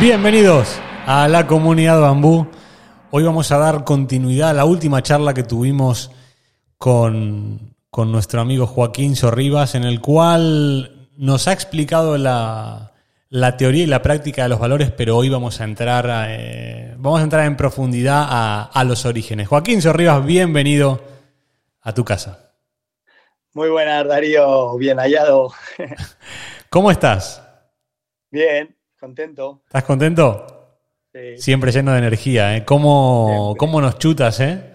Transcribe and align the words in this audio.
Bienvenidos 0.00 0.80
a 1.04 1.28
la 1.28 1.46
comunidad 1.46 2.00
Bambú. 2.00 2.46
Hoy 3.10 3.22
vamos 3.22 3.52
a 3.52 3.58
dar 3.58 3.84
continuidad 3.84 4.48
a 4.48 4.54
la 4.54 4.64
última 4.64 5.02
charla 5.02 5.34
que 5.34 5.42
tuvimos 5.42 6.10
con, 6.78 7.74
nuestro 7.94 8.40
amigo 8.40 8.66
Joaquín 8.66 9.14
Sorribas, 9.14 9.74
en 9.74 9.84
el 9.84 10.00
cual 10.00 11.10
nos 11.18 11.48
ha 11.48 11.52
explicado 11.52 12.16
la, 12.16 12.92
teoría 13.58 13.82
y 13.82 13.86
la 13.86 14.00
práctica 14.00 14.44
de 14.44 14.48
los 14.48 14.58
valores, 14.58 14.90
pero 14.90 15.18
hoy 15.18 15.28
vamos 15.28 15.60
a 15.60 15.64
entrar, 15.64 16.08
eh, 16.30 16.94
vamos 16.96 17.20
a 17.20 17.24
entrar 17.24 17.44
en 17.44 17.58
profundidad 17.58 18.24
a, 18.26 18.70
a 18.72 18.84
los 18.84 19.04
orígenes. 19.04 19.48
Joaquín 19.48 19.82
Sorribas, 19.82 20.24
bienvenido 20.24 21.04
a 21.82 21.92
tu 21.92 22.06
casa. 22.06 22.54
Muy 23.52 23.68
buenas, 23.68 24.08
Darío, 24.08 24.78
bien 24.78 24.96
hallado. 24.96 25.52
¿Cómo 26.70 26.90
estás? 26.90 27.42
Bien, 28.30 28.74
Contento. 29.00 29.62
¿Estás 29.64 29.84
contento? 29.84 30.46
Sí. 31.10 31.38
Siempre 31.38 31.72
lleno 31.72 31.92
de 31.92 31.98
energía, 31.98 32.54
¿eh? 32.54 32.66
¿Cómo, 32.66 33.56
nos 33.58 33.98
chutas, 33.98 34.40
eh? 34.40 34.74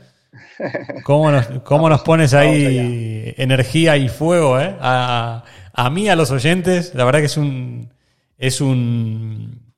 ¿Cómo 1.04 1.30
nos, 1.30 1.46
cómo 1.64 1.88
nos 1.90 2.02
pones 2.02 2.34
ahí 2.34 3.36
energía 3.38 3.98
y 3.98 4.10
fuego, 4.10 4.60
eh? 4.60 4.76
A, 4.82 5.44
mí, 5.92 6.10
a 6.10 6.16
los 6.16 6.32
oyentes, 6.32 6.96
la 6.96 7.06
verdad 7.06 7.20
que 7.20 7.28
es 7.28 7.38
un, 7.38 7.94
es 8.40 8.62
un, 8.62 9.74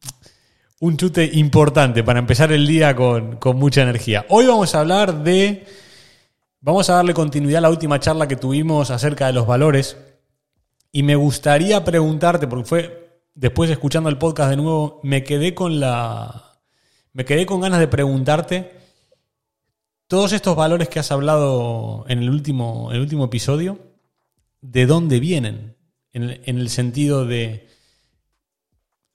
un 0.79 0.95
chute 0.95 1.29
importante 1.33 2.01
para 2.05 2.19
empezar 2.19 2.53
el 2.53 2.65
día 2.65 2.95
con, 2.95 3.35
con 3.35 3.57
mucha 3.57 3.81
energía. 3.81 4.25
Hoy 4.29 4.45
vamos 4.47 4.73
a 4.75 4.79
hablar 4.79 5.25
de, 5.25 5.65
vamos 6.61 6.89
a 6.89 6.93
darle 6.93 7.13
continuidad 7.13 7.57
a 7.57 7.61
la 7.63 7.69
última 7.69 7.99
charla 7.99 8.29
que 8.29 8.37
tuvimos 8.37 8.91
acerca 8.91 9.27
de 9.27 9.33
los 9.33 9.45
valores. 9.45 9.97
Y 10.93 11.03
me 11.03 11.15
gustaría 11.15 11.83
preguntarte, 11.83 12.47
porque 12.47 12.65
fue 12.65 13.06
después 13.37 13.69
escuchando 13.69 14.09
el 14.09 14.17
podcast 14.17 14.49
de 14.49 14.57
nuevo, 14.57 14.99
me 15.03 15.23
quedé 15.23 15.53
con 15.53 15.79
la. 15.79 16.59
Me 17.13 17.23
quedé 17.23 17.45
con 17.45 17.61
ganas 17.61 17.79
de 17.79 17.87
preguntarte. 17.87 18.75
Todos 20.07 20.33
estos 20.33 20.55
valores 20.55 20.89
que 20.89 20.99
has 20.99 21.11
hablado 21.11 22.05
en 22.07 22.19
el 22.19 22.29
último, 22.29 22.91
el 22.91 23.01
último 23.01 23.25
episodio, 23.25 23.79
¿de 24.61 24.85
dónde 24.85 25.19
vienen? 25.19 25.77
En, 26.11 26.41
en 26.43 26.57
el 26.57 26.69
sentido 26.69 27.25
de. 27.25 27.67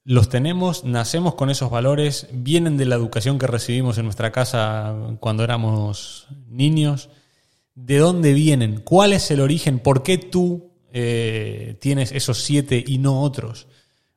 Los 0.05 0.27
tenemos, 0.27 0.83
nacemos 0.83 1.35
con 1.35 1.49
esos 1.49 1.71
valores, 1.71 2.27
vienen 2.33 2.75
de 2.75 2.85
la 2.85 2.95
educación 2.95 3.39
que 3.39 3.47
recibimos 3.47 3.97
en 3.97 4.03
nuestra 4.03 4.31
casa 4.31 4.93
cuando 5.19 5.43
éramos 5.43 6.27
niños. 6.47 7.09
¿De 7.73 7.97
dónde 7.97 8.33
vienen? 8.33 8.81
¿Cuál 8.81 9.13
es 9.13 9.31
el 9.31 9.39
origen? 9.39 9.79
¿Por 9.79 10.03
qué 10.03 10.17
tú 10.17 10.73
eh, 10.91 11.77
tienes 11.79 12.11
esos 12.11 12.43
siete 12.43 12.83
y 12.85 12.97
no 12.97 13.21
otros? 13.21 13.67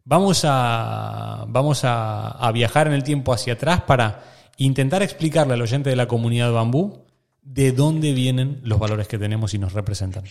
Vamos 0.08 0.44
a, 0.44 1.46
vamos 1.48 1.80
a, 1.82 2.48
viajar 2.54 2.86
en 2.86 2.92
el 2.92 3.02
tiempo 3.02 3.32
hacia 3.32 3.54
atrás 3.54 3.82
para 3.82 4.22
intentar 4.56 5.02
explicarle 5.02 5.54
al 5.54 5.62
oyente 5.62 5.90
de 5.90 5.96
la 5.96 6.06
comunidad 6.06 6.52
bambú 6.52 7.04
de 7.42 7.72
dónde 7.72 8.12
vienen 8.12 8.60
los 8.62 8.78
valores 8.78 9.08
que 9.08 9.18
tenemos 9.18 9.52
y 9.54 9.58
nos 9.58 9.72
representan. 9.72 10.22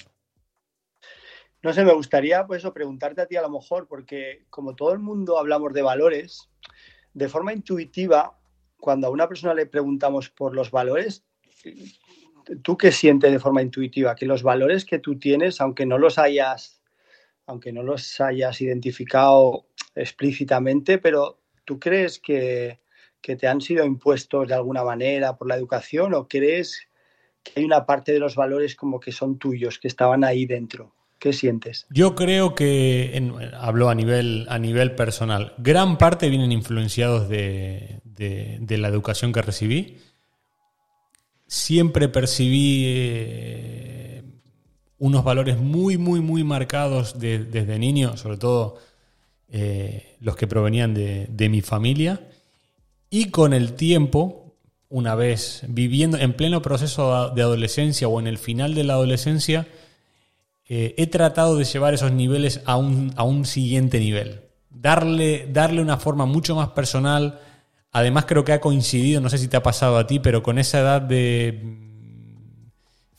No 1.61 1.73
sé, 1.73 1.83
me 1.83 1.91
gustaría 1.91 2.47
pues 2.47 2.63
preguntarte 2.73 3.23
a 3.23 3.25
ti 3.25 3.35
a 3.35 3.41
lo 3.41 3.49
mejor, 3.49 3.85
porque 3.89 4.45
como 4.49 4.75
todo 4.75 4.93
el 4.93 4.99
mundo 4.99 5.37
hablamos 5.37 5.73
de 5.73 5.81
valores, 5.81 6.49
de 7.13 7.27
forma 7.27 7.51
intuitiva, 7.51 8.39
cuando 8.79 9.07
a 9.07 9.09
una 9.09 9.27
persona 9.27 9.53
le 9.53 9.65
preguntamos 9.65 10.29
por 10.29 10.55
los 10.55 10.71
valores, 10.71 11.25
¿tú 12.63 12.77
qué 12.77 12.93
sientes 12.93 13.29
de 13.29 13.39
forma 13.39 13.61
intuitiva? 13.61 14.15
Que 14.15 14.25
los 14.25 14.41
valores 14.41 14.85
que 14.85 14.99
tú 14.99 15.19
tienes, 15.19 15.59
aunque 15.59 15.85
no 15.85 15.97
los 15.97 16.17
hayas 16.17 16.74
aunque 17.47 17.71
no 17.71 17.83
los 17.83 18.19
hayas 18.21 18.59
identificado 18.61 19.65
explícitamente, 19.93 20.97
pero 20.97 21.39
¿tú 21.63 21.79
crees 21.79 22.19
que, 22.19 22.79
te 23.21 23.47
han 23.47 23.59
sido 23.59 23.83
impuestos 23.85 24.47
de 24.47 24.53
alguna 24.53 24.83
manera 24.83 25.35
por 25.35 25.47
la 25.47 25.55
educación 25.55 26.13
o 26.13 26.27
crees 26.27 26.87
que 27.43 27.53
hay 27.55 27.65
una 27.65 27.85
parte 27.85 28.11
de 28.11 28.19
los 28.19 28.35
valores 28.35 28.75
como 28.75 28.99
que 28.99 29.11
son 29.11 29.39
tuyos, 29.39 29.79
que 29.79 29.87
estaban 29.87 30.23
ahí 30.23 30.45
dentro? 30.45 30.93
¿Qué 31.17 31.33
sientes? 31.33 31.87
Yo 31.89 32.13
creo 32.13 32.53
que, 32.53 33.19
hablo 33.57 33.89
a 33.89 33.95
nivel, 33.95 34.45
a 34.47 34.59
nivel 34.59 34.93
personal, 34.93 35.53
gran 35.57 35.97
parte 35.97 36.29
vienen 36.29 36.51
influenciados 36.51 37.27
de, 37.27 38.01
la 38.69 38.87
educación 38.87 39.33
que 39.33 39.41
recibí. 39.41 39.97
Siempre 41.47 42.09
percibí 42.09 42.83
eh, 42.85 43.84
unos 44.97 45.23
valores 45.23 45.57
muy, 45.57 45.97
muy, 45.97 46.21
muy 46.21 46.43
marcados 46.43 47.19
desde 47.19 47.79
niño, 47.79 48.17
sobre 48.17 48.37
todo 48.37 48.77
eh, 49.49 50.17
los 50.21 50.35
que 50.35 50.47
provenían 50.47 50.93
de, 50.93 51.49
mi 51.49 51.61
familia. 51.61 52.27
Y 53.09 53.29
con 53.29 53.53
el 53.53 53.73
tiempo, 53.73 54.55
una 54.89 55.15
vez 55.15 55.63
viviendo 55.67 56.17
en 56.17 56.33
pleno 56.33 56.61
proceso 56.61 57.29
de 57.29 57.41
adolescencia 57.41 58.07
o 58.07 58.19
en 58.19 58.27
el 58.27 58.37
final 58.37 58.73
de 58.73 58.83
la 58.83 58.93
adolescencia, 58.93 59.67
eh, 60.67 60.95
he 60.97 61.07
tratado 61.07 61.57
de 61.57 61.65
llevar 61.65 61.93
esos 61.93 62.11
niveles 62.11 62.61
a 62.65 62.77
un, 62.77 63.13
a 63.15 63.23
un 63.23 63.45
siguiente 63.45 63.99
nivel. 63.99 64.41
Darle, 64.69 65.47
darle 65.51 65.81
una 65.81 65.97
forma 65.97 66.25
mucho 66.25 66.55
más 66.55 66.69
personal. 66.69 67.39
Además 67.91 68.25
creo 68.25 68.43
que 68.43 68.53
ha 68.53 68.59
coincidido, 68.59 69.21
no 69.21 69.29
sé 69.29 69.37
si 69.37 69.47
te 69.47 69.57
ha 69.57 69.63
pasado 69.63 69.97
a 69.97 70.07
ti, 70.07 70.19
pero 70.19 70.41
con 70.41 70.57
esa 70.57 70.79
edad 70.79 71.01
de 71.01 71.84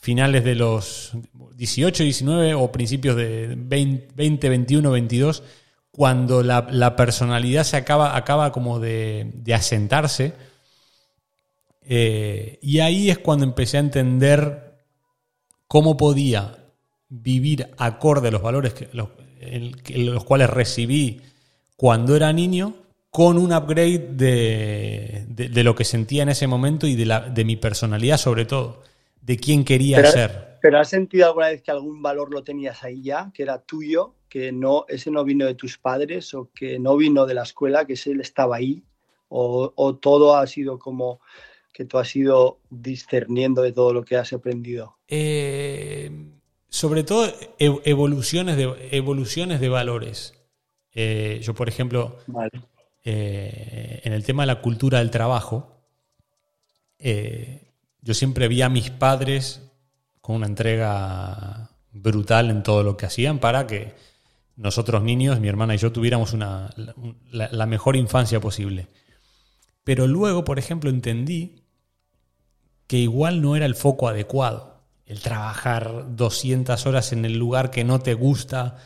finales 0.06 0.44
de 0.44 0.54
los 0.54 1.10
18, 1.56 2.04
19 2.04 2.54
o 2.54 2.70
principios 2.70 3.16
de 3.16 3.56
20, 3.58 4.48
21, 4.48 4.88
22, 4.92 5.42
cuando 5.90 6.44
la, 6.44 6.94
personalidad 6.94 7.64
se 7.64 7.76
acaba, 7.76 8.16
acaba 8.16 8.52
como 8.52 8.78
de, 8.78 9.32
asentarse. 9.52 10.34
Eh, 11.82 12.60
y 12.62 12.78
ahí 12.78 13.10
es 13.10 13.18
cuando 13.18 13.44
empecé 13.44 13.78
a 13.78 13.80
entender 13.80 14.76
cómo 15.66 15.96
podía 15.96 16.56
vivir 17.08 17.68
acorde 17.76 18.28
a 18.28 18.30
los 18.30 18.42
valores 18.42 18.74
que, 18.74 18.88
los, 18.92 19.08
los 19.88 20.22
cuales 20.22 20.50
recibí 20.50 21.20
cuando 21.74 22.14
era 22.14 22.32
niño 22.32 22.74
con 23.10 23.38
un 23.38 23.52
upgrade 23.52 24.10
de, 24.14 25.64
lo 25.64 25.74
que 25.74 25.84
sentía 25.84 26.22
en 26.22 26.28
ese 26.28 26.46
momento 26.46 26.86
y 26.86 26.94
de, 26.94 27.06
la, 27.06 27.20
de 27.28 27.44
mi 27.44 27.56
personalidad 27.56 28.18
sobre 28.18 28.44
todo, 28.44 28.84
de 29.26 29.36
quién 29.36 29.64
quería 29.64 30.04
ser. 30.06 30.58
¿Pero 30.62 30.78
has 30.78 30.88
sentido 30.88 31.26
alguna 31.26 31.48
vez 31.48 31.62
que 31.62 31.72
algún 31.72 32.00
valor 32.00 32.32
lo 32.32 32.44
tenías 32.44 32.84
ahí 32.84 33.02
ya, 33.02 33.30
que 33.34 33.42
era 33.42 33.58
tuyo, 33.58 34.14
que 34.28 34.52
no, 34.52 34.86
ese 34.88 35.10
no 35.10 35.24
vino 35.24 35.46
de 35.46 35.54
tus 35.54 35.78
padres 35.78 36.32
o 36.32 36.50
que 36.54 36.78
no 36.78 36.96
vino 36.96 37.26
de 37.26 37.34
la 37.34 37.42
escuela, 37.42 37.84
que 37.86 37.94
ese 37.94 38.12
estaba 38.20 38.56
ahí? 38.56 38.84
¿O, 39.28 39.98
todo 40.00 40.36
ha 40.36 40.46
sido 40.46 40.78
como 40.78 41.20
que 41.72 41.84
tú 41.84 41.98
has 41.98 42.14
ido 42.14 42.60
discerniendo 42.70 43.62
de 43.62 43.72
todo 43.72 43.92
lo 43.92 44.04
que 44.04 44.16
has 44.16 44.32
aprendido? 44.32 44.96
Eh, 45.08 46.10
sobre 46.68 47.02
todo 47.02 47.28
evoluciones, 47.58 48.56
de, 48.56 48.88
evoluciones 48.92 49.60
de 49.60 49.68
valores. 49.68 50.34
Eh, 50.94 51.40
yo, 51.42 51.54
por 51.54 51.68
ejemplo, 51.68 52.18
eh, 53.04 54.00
en 54.04 54.12
el 54.12 54.24
tema 54.24 54.44
de 54.44 54.46
la 54.46 54.62
cultura 54.62 55.00
del 55.00 55.10
trabajo, 55.10 55.72
yo 58.06 58.14
siempre 58.14 58.46
vi 58.46 58.62
a 58.62 58.68
mis 58.68 58.90
padres 58.90 59.62
con 60.20 60.36
una 60.36 60.46
entrega 60.46 61.70
brutal 61.90 62.50
en 62.50 62.62
todo 62.62 62.84
lo 62.84 62.96
que 62.96 63.06
hacían 63.06 63.40
para 63.40 63.66
que 63.66 63.96
nosotros 64.54 65.02
niños, 65.02 65.40
mi 65.40 65.48
hermana 65.48 65.74
y 65.74 65.78
yo, 65.78 65.90
tuviéramos 65.90 66.32
una, 66.32 66.70
la, 67.32 67.66
mejor 67.66 67.96
infancia 67.96 68.40
posible. 68.40 68.86
Pero 69.82 70.06
luego, 70.06 70.44
por 70.44 70.60
ejemplo, 70.60 70.88
entendí 70.88 71.64
que 72.86 72.98
igual 72.98 73.42
no 73.42 73.56
era 73.56 73.66
el 73.66 73.74
foco 73.74 74.06
adecuado. 74.06 74.84
El 75.04 75.20
trabajar 75.20 76.14
200 76.14 76.86
horas 76.86 77.12
en 77.12 77.24
el 77.24 77.36
lugar 77.36 77.72
que 77.72 77.82
no 77.82 77.98
te 77.98 78.14
gusta 78.14 78.76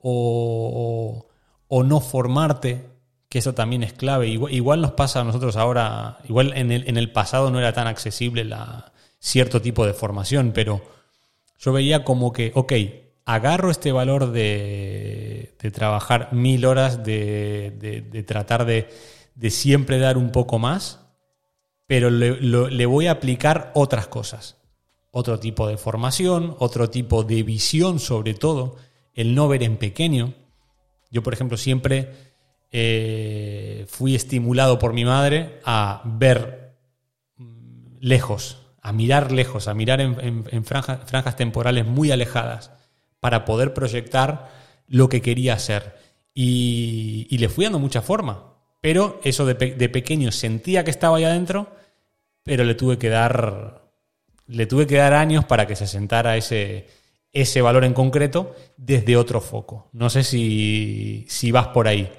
o, 0.00 1.26
no 1.68 2.00
formarte, 2.00 2.90
que 3.28 3.38
eso 3.38 3.54
también 3.54 3.82
es 3.82 3.92
clave. 3.92 4.28
Igual, 4.28 4.80
nos 4.80 4.92
pasa 4.92 5.20
a 5.20 5.24
nosotros 5.24 5.56
ahora, 5.56 6.18
igual 6.28 6.52
en 6.56 6.72
el, 6.72 6.88
en 6.88 6.96
el 6.96 7.12
pasado 7.12 7.50
no 7.50 7.58
era 7.58 7.72
tan 7.72 7.86
accesible 7.86 8.44
la, 8.44 8.92
cierto 9.18 9.60
tipo 9.60 9.86
de 9.86 9.94
formación, 9.94 10.52
pero 10.52 10.80
yo 11.58 11.72
veía 11.72 12.04
como 12.04 12.32
que, 12.32 12.52
ok, 12.54 12.72
agarro 13.24 13.70
este 13.70 13.92
valor 13.92 14.30
de, 14.30 15.54
trabajar 15.72 16.32
mil 16.32 16.64
horas, 16.64 17.04
de, 17.04 18.24
tratar 18.26 18.64
de, 18.64 18.88
siempre 19.50 19.98
dar 19.98 20.16
un 20.16 20.30
poco 20.30 20.58
más, 20.58 21.00
pero 21.86 22.10
le, 22.10 22.86
voy 22.86 23.06
a 23.06 23.12
aplicar 23.12 23.72
otras 23.74 24.06
cosas. 24.06 24.56
Otro 25.10 25.40
tipo 25.40 25.66
de 25.66 25.78
formación, 25.78 26.54
otro 26.58 26.90
tipo 26.90 27.24
de 27.24 27.42
visión 27.42 27.98
sobre 27.98 28.34
todo, 28.34 28.76
el 29.14 29.34
no 29.34 29.48
ver 29.48 29.62
en 29.62 29.78
pequeño. 29.78 30.34
Yo, 31.10 31.22
por 31.22 31.32
ejemplo, 31.32 31.56
siempre 31.56 32.27
eh, 32.70 33.86
fui 33.88 34.14
estimulado 34.14 34.78
por 34.78 34.92
mi 34.92 35.04
madre 35.04 35.60
a 35.64 36.02
ver 36.04 36.76
lejos, 38.00 38.58
a 38.80 38.92
mirar 38.92 39.32
lejos, 39.32 39.68
a 39.68 39.74
mirar 39.74 40.00
en, 40.00 40.64
franjas 40.64 41.36
temporales 41.36 41.86
muy 41.86 42.10
alejadas 42.10 42.70
para 43.20 43.44
poder 43.44 43.74
proyectar 43.74 44.50
lo 44.86 45.08
que 45.08 45.22
quería 45.22 45.54
hacer. 45.54 45.96
Y, 46.34 47.36
le 47.36 47.48
fui 47.48 47.64
dando 47.64 47.78
mucha 47.78 48.02
forma. 48.02 48.54
Pero 48.80 49.20
eso 49.24 49.44
de, 49.44 49.54
pequeño 49.54 50.30
sentía 50.30 50.84
que 50.84 50.90
estaba 50.90 51.16
ahí 51.16 51.24
adentro, 51.24 51.68
pero 52.44 52.64
le 52.64 52.74
tuve 52.74 52.98
que 52.98 53.08
dar. 53.08 53.82
Le 54.46 54.66
tuve 54.66 54.86
que 54.86 54.96
dar 54.96 55.12
años 55.12 55.44
para 55.44 55.66
que 55.66 55.76
se 55.76 55.86
sentara 55.86 56.36
ese, 56.36 56.86
ese 57.32 57.60
valor 57.60 57.84
en 57.84 57.92
concreto 57.92 58.54
desde 58.76 59.16
otro 59.16 59.40
foco. 59.40 59.90
No 59.92 60.08
sé 60.08 60.22
si, 60.22 61.26
si 61.28 61.50
vas 61.50 61.68
por 61.68 61.88
ahí. 61.88 62.10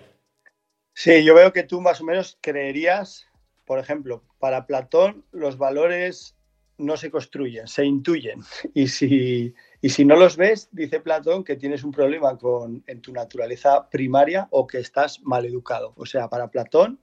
Sí, 1.02 1.24
yo 1.24 1.34
veo 1.34 1.54
que 1.54 1.64
tú 1.64 1.80
más 1.80 2.02
o 2.02 2.04
menos 2.04 2.38
creerías, 2.42 3.26
por 3.64 3.80
ejemplo, 3.80 4.22
para 4.38 4.68
Platón 4.68 5.24
los 5.32 5.58
valores 5.58 6.36
no 6.78 6.98
se 6.98 7.10
construyen, 7.10 7.70
se 7.70 7.86
intuyen. 7.86 8.42
Y 8.74 8.90
si, 8.90 9.56
y 9.80 9.90
si 9.92 10.04
no 10.04 10.18
los 10.18 10.36
ves, 10.36 10.68
dice 10.74 11.00
Platón 11.00 11.46
que 11.46 11.56
tienes 11.56 11.86
un 11.86 11.92
problema 11.92 12.38
con, 12.38 12.84
en 12.86 13.00
tu 13.00 13.14
naturaleza 13.14 13.90
primaria 13.90 14.50
o 14.52 14.68
que 14.68 14.80
estás 14.80 15.22
mal 15.22 15.46
educado. 15.46 15.94
O 15.96 16.06
sea, 16.06 16.28
para 16.28 16.52
Platón 16.52 17.00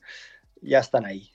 ya 0.60 0.81
están 0.81 1.06
ahí. 1.06 1.31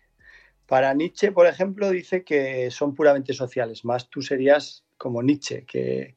Para 0.67 0.93
Nietzsche, 0.93 1.31
por 1.31 1.47
ejemplo, 1.47 1.89
dice 1.89 2.23
que 2.23 2.69
son 2.69 2.93
puramente 2.93 3.33
sociales. 3.33 3.83
Más 3.85 4.07
tú 4.07 4.21
serías 4.21 4.85
como 4.99 5.23
Nietzsche, 5.23 5.65
que, 5.65 6.15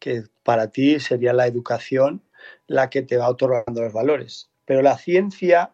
que 0.00 0.24
para 0.42 0.72
ti 0.72 0.98
sería 0.98 1.32
la 1.32 1.46
educación 1.46 2.20
la 2.66 2.90
que 2.90 3.02
te 3.02 3.16
va 3.16 3.28
otorgando 3.28 3.80
los 3.80 3.92
valores. 3.92 4.50
Pero 4.64 4.82
la 4.82 4.98
ciencia 4.98 5.73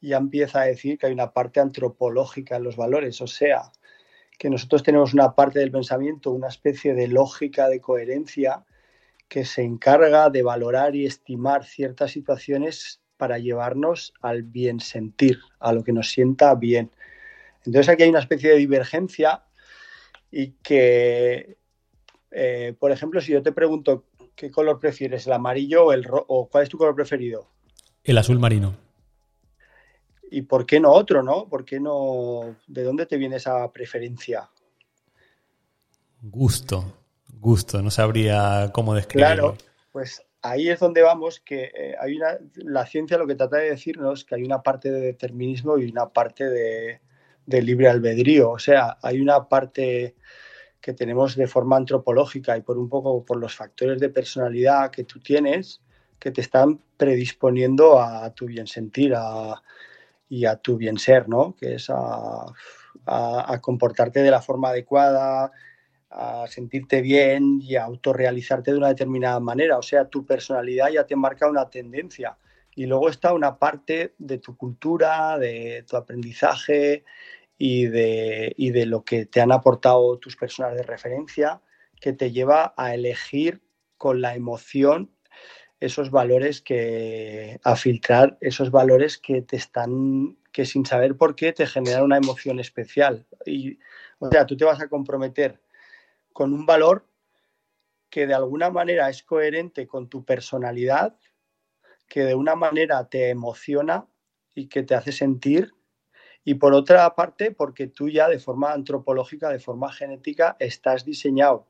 ya 0.00 0.16
empieza 0.16 0.62
a 0.62 0.64
decir 0.64 0.98
que 0.98 1.06
hay 1.06 1.12
una 1.12 1.32
parte 1.32 1.60
antropológica 1.60 2.56
en 2.56 2.64
los 2.64 2.76
valores, 2.76 3.20
o 3.20 3.26
sea, 3.26 3.72
que 4.38 4.48
nosotros 4.48 4.82
tenemos 4.82 5.12
una 5.12 5.34
parte 5.34 5.58
del 5.58 5.70
pensamiento, 5.70 6.30
una 6.30 6.48
especie 6.48 6.94
de 6.94 7.08
lógica 7.08 7.68
de 7.68 7.80
coherencia 7.80 8.64
que 9.28 9.44
se 9.44 9.62
encarga 9.62 10.30
de 10.30 10.42
valorar 10.42 10.96
y 10.96 11.04
estimar 11.04 11.64
ciertas 11.64 12.12
situaciones 12.12 13.00
para 13.16 13.38
llevarnos 13.38 14.14
al 14.22 14.42
bien 14.42 14.80
sentir, 14.80 15.38
a 15.58 15.72
lo 15.72 15.84
que 15.84 15.92
nos 15.92 16.10
sienta 16.10 16.54
bien. 16.54 16.90
Entonces 17.66 17.90
aquí 17.90 18.04
hay 18.04 18.08
una 18.08 18.20
especie 18.20 18.50
de 18.50 18.56
divergencia 18.56 19.42
y 20.30 20.52
que, 20.62 21.58
eh, 22.30 22.74
por 22.78 22.92
ejemplo, 22.92 23.20
si 23.20 23.32
yo 23.32 23.42
te 23.42 23.52
pregunto 23.52 24.06
qué 24.34 24.50
color 24.50 24.80
prefieres, 24.80 25.26
el 25.26 25.34
amarillo 25.34 25.84
o 25.84 25.92
el 25.92 26.06
o 26.10 26.48
cuál 26.48 26.62
es 26.62 26.70
tu 26.70 26.78
color 26.78 26.94
preferido. 26.94 27.46
El 28.02 28.16
azul 28.16 28.38
marino 28.38 28.89
y 30.30 30.42
por 30.42 30.64
qué 30.64 30.80
no 30.80 30.92
otro, 30.92 31.22
¿no? 31.22 31.48
¿Por 31.48 31.64
qué 31.64 31.80
no? 31.80 32.56
¿De 32.66 32.84
dónde 32.84 33.06
te 33.06 33.16
viene 33.16 33.36
esa 33.36 33.70
preferencia? 33.72 34.48
Gusto, 36.22 36.84
gusto, 37.38 37.82
no 37.82 37.90
sabría 37.90 38.70
cómo 38.72 38.94
describirlo. 38.94 39.34
Claro, 39.34 39.56
pues 39.92 40.22
ahí 40.42 40.68
es 40.68 40.78
donde 40.78 41.02
vamos, 41.02 41.40
que 41.40 41.72
eh, 41.74 41.94
hay 42.00 42.16
una, 42.16 42.38
la 42.54 42.86
ciencia 42.86 43.18
lo 43.18 43.26
que 43.26 43.34
trata 43.34 43.56
de 43.56 43.70
decirnos 43.70 44.24
que 44.24 44.34
hay 44.36 44.42
una 44.42 44.62
parte 44.62 44.90
de 44.90 45.00
determinismo 45.00 45.78
y 45.78 45.90
una 45.90 46.08
parte 46.08 46.48
de, 46.48 47.00
de 47.46 47.62
libre 47.62 47.88
albedrío, 47.88 48.50
o 48.50 48.58
sea, 48.58 48.98
hay 49.02 49.20
una 49.20 49.48
parte 49.48 50.14
que 50.80 50.92
tenemos 50.94 51.36
de 51.36 51.46
forma 51.46 51.76
antropológica 51.76 52.56
y 52.56 52.62
por 52.62 52.78
un 52.78 52.88
poco 52.88 53.24
por 53.24 53.38
los 53.38 53.54
factores 53.54 54.00
de 54.00 54.08
personalidad 54.08 54.90
que 54.90 55.04
tú 55.04 55.20
tienes 55.20 55.80
que 56.18 56.30
te 56.30 56.42
están 56.42 56.80
predisponiendo 56.96 57.98
a 57.98 58.30
tu 58.34 58.46
bien 58.46 58.66
sentir, 58.66 59.14
a, 59.16 59.60
y 60.30 60.46
a 60.46 60.56
tu 60.56 60.76
bien 60.78 60.96
ser, 60.96 61.28
¿no? 61.28 61.54
Que 61.56 61.74
es 61.74 61.90
a, 61.90 62.46
comportarte 63.60 64.22
de 64.22 64.30
la 64.30 64.40
forma 64.40 64.68
adecuada, 64.68 65.50
a 66.08 66.46
sentirte 66.46 67.02
bien 67.02 67.60
y 67.60 67.74
a 67.74 67.84
autorrealizarte 67.84 68.70
de 68.70 68.78
una 68.78 68.88
determinada 68.88 69.40
manera. 69.40 69.76
O 69.76 69.82
sea, 69.82 70.08
tu 70.08 70.24
personalidad 70.24 70.88
ya 70.90 71.04
te 71.04 71.16
marca 71.16 71.50
una 71.50 71.68
tendencia. 71.68 72.38
Y 72.76 72.86
luego 72.86 73.08
está 73.08 73.34
una 73.34 73.58
parte 73.58 74.14
de 74.18 74.38
tu 74.38 74.56
cultura, 74.56 75.36
de 75.38 75.84
tu 75.88 75.96
aprendizaje 75.96 77.04
y 77.58 77.86
de, 77.86 78.54
y 78.56 78.70
de 78.70 78.86
lo 78.86 79.04
que 79.04 79.26
te 79.26 79.40
han 79.40 79.50
aportado 79.50 80.18
tus 80.18 80.36
personas 80.36 80.76
de 80.76 80.84
referencia 80.84 81.60
que 82.00 82.12
te 82.12 82.30
lleva 82.30 82.72
a 82.76 82.94
elegir 82.94 83.62
con 83.98 84.20
la 84.20 84.36
emoción 84.36 85.10
esos 85.80 86.10
valores 86.10 86.60
que, 86.60 87.58
a 87.64 87.74
filtrar 87.74 88.36
esos 88.40 88.70
valores 88.70 89.18
que 89.18 89.42
te 89.42 89.56
están, 89.56 90.36
que 90.52 90.66
sin 90.66 90.84
saber 90.84 91.16
por 91.16 91.34
qué 91.34 91.52
te 91.52 91.66
generan 91.66 92.04
una 92.04 92.18
emoción 92.18 92.60
especial. 92.60 93.26
Y, 93.46 93.78
o 94.18 94.30
sea, 94.30 94.46
tú 94.46 94.56
te 94.56 94.66
vas 94.66 94.80
a 94.80 94.88
comprometer 94.88 95.60
con 96.32 96.52
un 96.52 96.66
valor 96.66 97.06
que 98.10 98.26
de 98.26 98.34
alguna 98.34 98.70
manera 98.70 99.08
es 99.08 99.22
coherente 99.22 99.86
con 99.86 100.08
tu 100.08 100.24
personalidad, 100.24 101.16
que 102.08 102.24
de 102.24 102.34
una 102.34 102.56
manera 102.56 103.08
te 103.08 103.30
emociona 103.30 104.06
y 104.54 104.68
que 104.68 104.82
te 104.82 104.94
hace 104.94 105.12
sentir, 105.12 105.72
y 106.44 106.54
por 106.54 106.74
otra 106.74 107.14
parte, 107.14 107.52
porque 107.52 107.86
tú 107.86 108.08
ya 108.08 108.28
de 108.28 108.38
forma 108.38 108.72
antropológica, 108.72 109.50
de 109.50 109.60
forma 109.60 109.92
genética, 109.92 110.56
estás 110.58 111.04
diseñado 111.04 111.68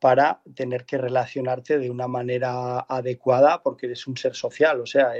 para 0.00 0.40
tener 0.54 0.86
que 0.86 0.98
relacionarte 0.98 1.78
de 1.78 1.90
una 1.90 2.08
manera 2.08 2.80
adecuada 2.80 3.62
porque 3.62 3.86
eres 3.86 4.06
un 4.06 4.16
ser 4.16 4.34
social. 4.34 4.80
O 4.80 4.86
sea, 4.86 5.12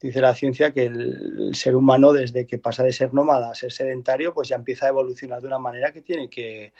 dice 0.00 0.20
la 0.20 0.34
ciencia 0.34 0.72
que 0.72 0.86
el, 0.86 1.54
ser 1.54 1.76
humano 1.76 2.12
desde 2.12 2.44
que 2.44 2.58
pasa 2.58 2.82
de 2.82 2.92
ser 2.92 3.14
nómada 3.14 3.50
a 3.50 3.54
ser 3.54 3.70
sedentario, 3.70 4.34
pues 4.34 4.48
ya 4.48 4.56
empieza 4.56 4.86
a 4.86 4.88
evolucionar 4.88 5.40
de 5.40 5.46
una 5.46 5.60
manera 5.60 5.92
que 5.92 6.02
tiene 6.02 6.28
que, 6.28 6.72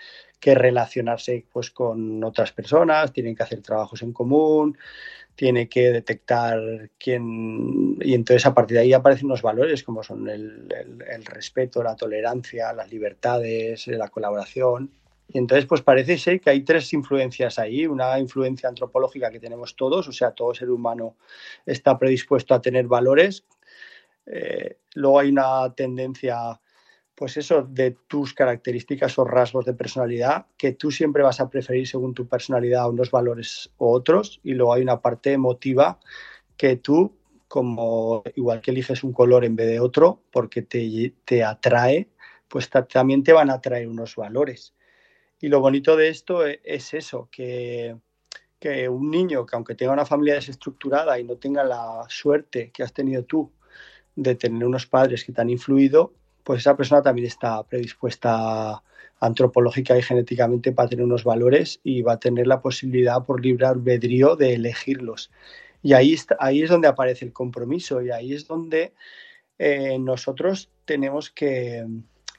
relacionarse 0.43 1.45
pues, 1.52 1.71
con 1.71 2.23
otras 2.25 2.52
personas, 2.52 3.12
tienen 3.12 3.37
que 3.37 3.45
hacer 3.45 3.62
trabajos 3.62 4.02
en 4.02 4.12
común, 4.12 4.76
tiene 5.37 5.69
que 5.69 5.93
detectar 5.93 6.90
quién... 6.99 7.97
Y 8.00 8.14
entonces 8.14 8.45
a 8.45 8.55
partir 8.55 8.76
de 8.76 8.83
ahí 8.83 8.93
aparecen 8.93 9.26
unos 9.26 9.43
valores 9.43 9.85
como 9.85 10.02
son 10.02 10.28
el 10.28 11.25
respeto, 11.26 11.81
la 11.81 11.95
tolerancia, 11.95 12.73
las 12.73 12.90
libertades, 12.90 13.87
la 13.87 14.09
colaboración. 14.09 14.90
Y 15.30 15.37
entonces, 15.37 15.66
pues 15.66 15.82
parece 15.82 16.16
ser 16.16 16.40
que 16.40 16.49
hay 16.50 16.62
tres 16.62 16.90
influencias 16.94 17.58
ahí. 17.58 17.87
Una 17.87 18.18
influencia 18.18 18.68
antropológica 18.68 19.30
que 19.30 19.38
tenemos 19.38 19.76
todos, 19.76 20.08
o 20.08 20.12
sea, 20.12 20.32
todo 20.32 20.54
ser 20.54 20.70
humano 20.70 21.16
está 21.66 21.99
predispuesto 21.99 22.54
a 22.54 22.62
tener 22.62 22.87
valores. 22.87 23.44
Eh, 24.25 24.78
luego 24.94 25.18
hay 25.18 25.28
una 25.28 25.75
tendencia, 25.75 26.58
pues 27.14 27.37
eso, 27.37 27.62
de 27.62 27.97
tus 28.06 28.32
características 28.32 29.18
o 29.18 29.25
rasgos 29.25 29.66
de 29.66 29.75
personalidad, 29.75 30.47
que 30.56 30.73
tú 30.73 30.90
siempre 30.90 31.23
vas 31.23 31.40
a 31.40 31.50
preferir 31.50 31.87
según 31.87 32.14
tu 32.14 32.26
personalidad 32.26 32.88
unos 32.88 33.11
valores 33.11 33.70
u 33.76 33.87
otros. 33.87 34.40
Y 34.42 34.54
luego 34.54 34.73
hay 34.73 34.82
una 34.82 35.02
parte 35.02 35.32
emotiva 35.32 36.00
que 36.56 36.76
tú, 36.76 37.18
como 37.49 38.23
igual 38.35 38.62
que 38.62 38.70
eliges 38.70 39.04
un 39.04 39.12
color 39.12 39.44
en 39.44 39.56
vez 39.56 39.68
de 39.68 39.80
otro, 39.80 40.23
porque 40.32 40.62
te, 40.62 41.12
te 41.26 41.44
atrae, 41.44 42.08
pues 42.49 42.70
también 42.88 43.23
te 43.23 43.35
van 43.35 43.50
a 43.50 43.54
atraer 43.54 43.88
unos 43.88 44.16
valores. 44.16 44.75
Y 45.40 45.49
lo 45.49 45.61
bonito 45.61 45.97
de 45.97 46.09
esto 46.09 46.47
e, 46.47 46.61
es 46.64 46.95
eso, 46.95 47.28
que, 47.30 47.97
un 48.90 49.11
niño 49.11 49.47
que 49.47 49.54
aunque 49.54 49.75
tenga 49.75 49.92
una 49.92 50.04
familia 50.04 50.35
desestructurada 50.35 51.18
y 51.18 51.25
no 51.25 51.37
tenga 51.37 51.62
la 51.62 52.04
suerte 52.09 52.71
que 52.73 52.83
has 52.83 52.92
tenido 52.92 53.25
tú 53.25 53.52
de 54.16 54.35
tener 54.35 54.64
unos 54.64 54.87
padres 54.87 55.25
que 55.25 55.33
te 55.33 55.40
han 55.40 55.50
influido, 55.50 56.12
pues 56.42 56.61
esa 56.61 56.76
persona 56.76 57.02
también 57.02 57.28
está 57.28 57.62
predispuesta 57.62 58.83
antropológica 59.21 59.97
y 59.97 60.02
genéticamente 60.02 60.73
para 60.73 60.88
tener 60.88 61.04
unos 61.04 61.23
valores 61.23 61.80
y 61.85 62.02
va 62.02 62.14
a 62.14 62.18
tener 62.18 62.47
la 62.47 62.61
posibilidad 62.61 63.25
por 63.25 63.45
libre 63.45 63.66
albedrío 63.66 64.35
de 64.35 64.54
elegirlos. 64.54 65.30
Y 65.83 65.92
ahí, 65.92 66.16
ahí 66.40 66.62
es 66.62 66.71
donde 66.71 66.88
aparece 66.88 67.25
el 67.25 67.33
compromiso 67.33 68.02
y 68.02 68.11
ahí 68.11 68.33
es 68.33 68.49
donde 68.49 68.92
eh, 69.59 69.99
nosotros 70.00 70.71
tenemos 70.85 71.30
que, 71.30 71.87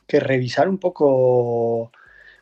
que 0.07 0.19
revisar 0.19 0.67
un 0.67 0.79
poco 0.79 1.91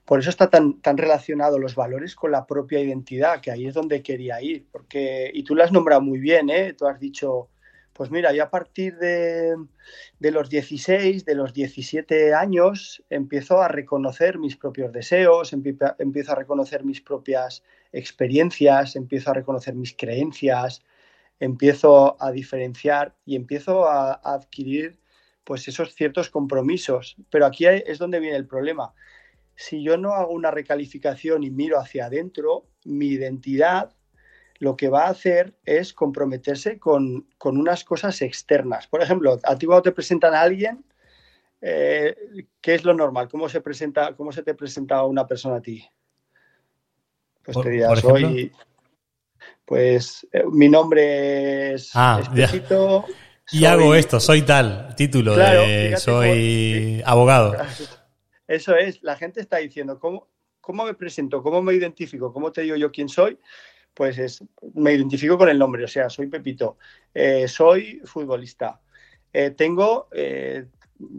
por 0.07 0.21
eso 0.21 0.29
está 0.29 0.49
tan, 0.49 0.79
tan 0.79 0.97
relacionado 0.97 1.59
los 1.59 1.75
valores 1.75 2.15
con 2.15 2.31
la 2.31 2.47
propia 2.47 2.79
identidad, 2.79 3.41
que 3.41 3.51
ahí 3.51 3.67
es 3.67 3.73
donde 3.73 4.01
quería 4.01 4.41
ir. 4.41 4.65
Porque, 4.71 5.29
y 5.33 5.43
tú 5.43 5.53
lo 5.53 5.65
has 5.65 5.73
nombrado 5.73 5.99
muy 5.99 6.17
bien, 6.17 6.49
¿eh? 6.49 6.71
Tú 6.71 6.87
has 6.87 6.97
dicho, 6.97 7.49
pues 7.91 8.09
mira, 8.09 8.31
yo 8.31 8.41
a 8.45 8.49
partir 8.49 8.95
de, 8.99 9.57
de, 10.17 10.31
los 10.31 10.49
16, 10.49 11.25
de 11.25 11.35
los 11.35 11.53
17 11.53 12.33
años, 12.33 13.03
empiezo 13.09 13.61
a 13.61 13.67
reconocer 13.67 14.39
mis 14.39 14.55
propios 14.55 14.93
deseos, 14.93 15.51
empiezo 15.51 16.31
a 16.31 16.35
reconocer 16.35 16.85
mis 16.85 17.01
propias 17.01 17.61
experiencias, 17.91 18.95
empiezo 18.95 19.31
a 19.31 19.33
reconocer 19.33 19.75
mis 19.75 19.93
creencias, 19.93 20.85
empiezo 21.37 22.15
a 22.23 22.31
diferenciar 22.31 23.13
y 23.25 23.35
empiezo 23.35 23.89
a, 23.89 24.13
a 24.13 24.35
adquirir 24.35 25.01
pues 25.43 25.67
esos 25.67 25.93
ciertos 25.93 26.29
compromisos. 26.29 27.17
Pero 27.29 27.45
aquí 27.45 27.65
es 27.65 27.97
donde 27.97 28.21
viene 28.21 28.37
el 28.37 28.47
problema. 28.47 28.93
Si 29.57 29.81
yo 29.81 29.97
no 29.97 30.13
hago 30.13 30.33
una 30.33 30.51
recalificación 30.51 31.43
y 31.43 31.49
miro 31.49 31.79
hacia 31.79 32.05
adentro, 32.05 32.67
mi 32.85 33.07
identidad 33.07 33.91
lo 34.59 34.77
que 34.77 34.87
va 34.87 35.05
a 35.05 35.09
hacer 35.09 35.55
es 35.65 35.93
comprometerse 35.93 36.77
con, 36.77 37.27
unas 37.43 37.83
cosas 37.83 38.21
externas. 38.21 38.85
Por 38.85 39.01
ejemplo, 39.01 39.39
a 39.43 39.55
ti 39.57 39.65
cuando 39.65 39.81
te 39.81 39.91
presentan 39.91 40.35
a 40.35 40.41
alguien, 40.41 40.85
eh, 41.59 42.45
¿qué 42.61 42.75
es 42.75 42.83
lo 42.83 42.93
normal? 42.93 43.29
¿Cómo 43.29 43.49
se, 43.49 43.61
presenta, 43.61 44.15
¿Cómo 44.15 44.31
se 44.31 44.43
te 44.43 44.53
presenta 44.53 45.03
una 45.03 45.25
persona 45.25 45.55
a 45.55 45.61
ti? 45.61 45.83
Pues 47.43 47.59
te 47.59 47.69
dirás, 47.71 47.99
soy... 47.99 48.51
Pues 49.65 50.25
eh, 50.31 50.43
mi 50.51 50.69
nombre 50.69 51.73
es 51.73 51.91
ah, 51.95 52.21
Y 53.51 53.65
hago 53.65 53.95
esto, 53.95 54.19
soy 54.19 54.43
tal, 54.43 54.93
título 54.95 55.35
de 55.35 55.95
soy 55.97 57.01
abogado. 57.05 57.55
Eso 58.47 58.75
es, 58.75 59.01
la 59.03 59.15
gente 59.15 59.41
está 59.41 59.57
diciendo, 59.57 59.99
¿cómo, 59.99 60.27
¿cómo 60.61 60.85
me 60.85 60.93
presento? 60.93 61.43
¿Cómo 61.43 61.61
me 61.61 61.73
identifico? 61.73 62.31
¿Cómo 62.31 62.51
te 62.51 62.61
digo 62.61 62.75
yo 62.75 62.91
quién 62.91 63.09
soy? 63.09 63.37
pues 63.97 64.19
es, 64.19 64.43
me 64.75 64.93
identifico 64.93 65.39
con 65.39 65.49
el 65.49 65.57
nombre, 65.57 65.83
o 65.83 65.87
sea, 65.87 66.07
soy 66.07 66.27
Pepito, 66.27 66.77
eh, 67.15 67.47
soy 67.47 67.99
futbolista, 68.05 68.79
eh, 69.33 69.49
tengo 69.49 70.07
eh, 70.11 70.67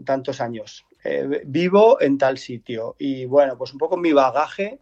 tantos 0.05 0.39
años, 0.39 0.85
vivo 1.45 1.99
en 2.01 2.17
tal 2.17 2.37
sitio 2.37 2.95
y 2.97 3.25
bueno, 3.25 3.57
pues 3.57 3.73
un 3.73 3.79
poco 3.79 3.97
mi 3.97 4.13
bagaje, 4.13 4.79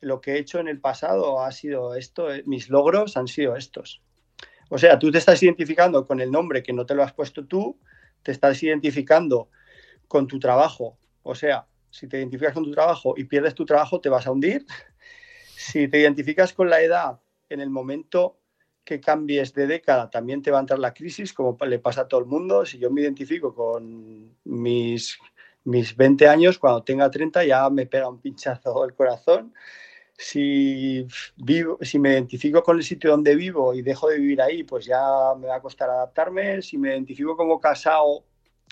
lo 0.00 0.22
que 0.22 0.32
he 0.32 0.38
hecho 0.38 0.58
en 0.58 0.68
el 0.68 0.80
pasado 0.80 1.42
ha 1.42 1.52
sido 1.52 1.94
esto, 1.94 2.28
mis 2.46 2.70
logros 2.70 3.16
han 3.18 3.28
sido 3.28 3.56
estos. 3.56 4.02
O 4.70 4.78
sea, 4.78 4.98
tú 4.98 5.10
te 5.10 5.18
estás 5.18 5.42
identificando 5.42 6.06
con 6.06 6.20
el 6.20 6.30
nombre 6.30 6.62
que 6.62 6.72
no 6.72 6.86
te 6.86 6.94
lo 6.94 7.02
has 7.02 7.12
puesto 7.12 7.46
tú, 7.46 7.78
te 8.22 8.32
estás 8.32 8.62
identificando 8.62 9.50
con 10.08 10.26
tu 10.26 10.38
trabajo, 10.38 10.96
o 11.22 11.34
sea, 11.34 11.66
si 11.94 12.08
te 12.08 12.18
identificas 12.18 12.52
con 12.52 12.64
tu 12.64 12.72
trabajo 12.72 13.14
y 13.16 13.24
pierdes 13.24 13.54
tu 13.54 13.64
trabajo, 13.64 14.00
te 14.00 14.08
vas 14.08 14.26
a 14.26 14.32
hundir. 14.32 14.66
Si 15.56 15.86
te 15.88 16.00
identificas 16.00 16.52
con 16.52 16.68
la 16.68 16.82
edad 16.82 17.20
en 17.48 17.60
el 17.60 17.70
momento 17.70 18.40
que 18.84 19.00
cambies 19.00 19.54
de 19.54 19.68
década 19.68 20.10
también 20.10 20.42
te 20.42 20.50
va 20.50 20.58
a 20.58 20.60
entrar 20.60 20.80
la 20.80 20.92
crisis, 20.92 21.32
como 21.32 21.56
le 21.64 21.78
pasa 21.78 22.02
a 22.02 22.08
todo 22.08 22.20
el 22.20 22.26
mundo. 22.26 22.66
Si 22.66 22.78
yo 22.78 22.90
me 22.90 23.00
identifico 23.00 23.54
con 23.54 24.36
mis, 24.44 25.16
mis 25.62 25.96
20 25.96 26.26
años, 26.28 26.58
cuando 26.58 26.82
tenga 26.82 27.08
30 27.08 27.44
ya 27.44 27.70
me 27.70 27.86
pega 27.86 28.08
un 28.08 28.20
pinchazo 28.20 28.84
el 28.84 28.94
corazón. 28.94 29.54
Si, 30.18 31.06
vivo, 31.36 31.78
si 31.80 31.98
me 32.00 32.10
identifico 32.10 32.62
con 32.62 32.76
el 32.76 32.84
sitio 32.84 33.10
donde 33.10 33.36
vivo 33.36 33.72
y 33.72 33.82
dejo 33.82 34.08
de 34.08 34.18
vivir 34.18 34.42
ahí, 34.42 34.64
pues 34.64 34.84
ya 34.84 35.00
me 35.38 35.46
va 35.46 35.56
a 35.56 35.62
costar 35.62 35.88
adaptarme. 35.88 36.60
Si 36.60 36.76
me 36.76 36.90
identifico 36.90 37.36
como 37.36 37.60
casado 37.60 38.24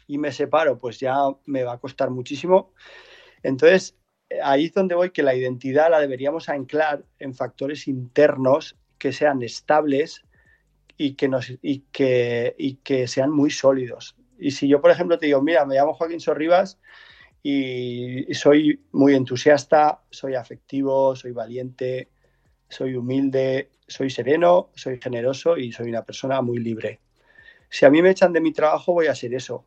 y 0.09 0.19
me 0.19 0.33
separo, 0.33 0.77
pues 0.77 0.99
ya 1.01 1.17
me 1.47 1.63
va 1.63 1.75
a 1.75 1.79
costar 1.79 2.11
muchísimo. 2.11 2.73
Entonces, 3.43 3.97
ahí 4.43 4.67
es 4.67 4.73
donde 4.73 4.95
voy, 4.95 5.11
que 5.11 5.23
la 5.23 5.35
identidad 5.35 5.91
la 5.91 6.01
deberíamos 6.01 6.49
anclar 6.49 7.05
en 7.19 7.35
factores 7.35 7.89
internos 7.89 8.77
que 8.99 9.13
sean 9.13 9.43
estables 9.43 10.23
y 10.97 11.15
que, 11.15 11.29
nos, 11.29 11.53
y 11.61 11.81
que, 11.93 12.55
y 12.59 12.77
que 12.77 13.07
sean 13.09 13.31
muy 13.31 13.51
sólidos. 13.51 14.17
Y 14.39 14.53
si 14.53 14.69
yo, 14.69 14.81
por 14.81 14.91
ejemplo, 14.91 15.19
te 15.19 15.27
digo, 15.27 15.43
mira, 15.43 15.65
me 15.65 15.75
llamo 15.75 15.95
Joaquín 15.95 16.21
Sorribas 16.21 16.79
y 17.43 18.33
soy 18.35 18.85
muy 18.93 19.15
entusiasta, 19.15 20.03
soy 20.11 20.35
afectivo, 20.35 21.17
soy 21.17 21.33
valiente, 21.33 22.11
soy 22.69 22.97
humilde, 22.97 23.71
soy 23.87 24.11
sereno, 24.11 24.71
soy 24.75 25.01
generoso 25.01 25.57
y 25.57 25.73
soy 25.73 25.91
una 25.91 26.05
persona 26.05 26.41
muy 26.41 26.59
libre. 26.59 27.01
Si 27.69 27.85
a 27.85 27.91
mí 27.91 28.03
me 28.03 28.11
echan 28.11 28.33
de 28.33 28.41
mi 28.41 28.53
trabajo, 28.53 28.93
voy 28.93 29.07
a 29.07 29.15
ser 29.15 29.35
eso. 29.35 29.67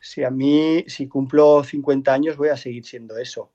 Si 0.00 0.24
a 0.24 0.30
mí, 0.30 0.84
si 0.86 1.06
cumplo 1.08 1.62
50 1.62 2.12
años, 2.12 2.36
voy 2.36 2.48
a 2.48 2.56
seguir 2.56 2.84
siendo 2.84 3.18
eso 3.18 3.52